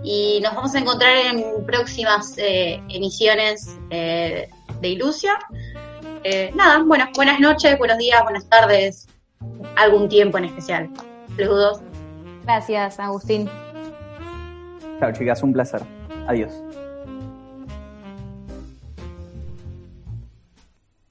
[0.05, 4.47] y nos vamos a encontrar en próximas eh, emisiones eh,
[4.79, 5.33] de Ilusia.
[6.23, 9.07] Eh, nada, bueno, buenas noches, buenos días, buenas tardes,
[9.75, 10.89] algún tiempo en especial.
[11.35, 11.81] Saludos.
[12.43, 13.49] Gracias, Agustín.
[14.99, 15.81] Chao, chicas, un placer.
[16.27, 16.53] Adiós.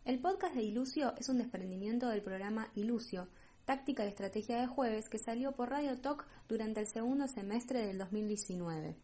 [0.05, 3.27] El podcast de Ilusio es un desprendimiento del programa Ilusio,
[3.65, 7.97] táctica y estrategia de jueves que salió por Radio Talk durante el segundo semestre del
[7.97, 8.99] 2019.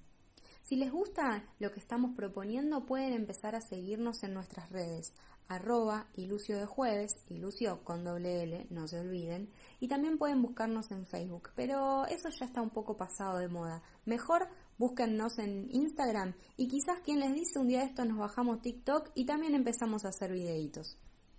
[0.63, 5.15] Si les gusta lo que estamos proponiendo, pueden empezar a seguirnos en nuestras redes,
[5.49, 10.91] arroba ilusio de jueves, ilusio con doble L, no se olviden, y también pueden buscarnos
[10.91, 13.83] en Facebook, pero eso ya está un poco pasado de moda.
[14.05, 14.49] Mejor
[14.81, 19.11] búsquennos en Instagram y quizás quien les dice un día de esto nos bajamos TikTok
[19.15, 20.97] y también empezamos a hacer videitos.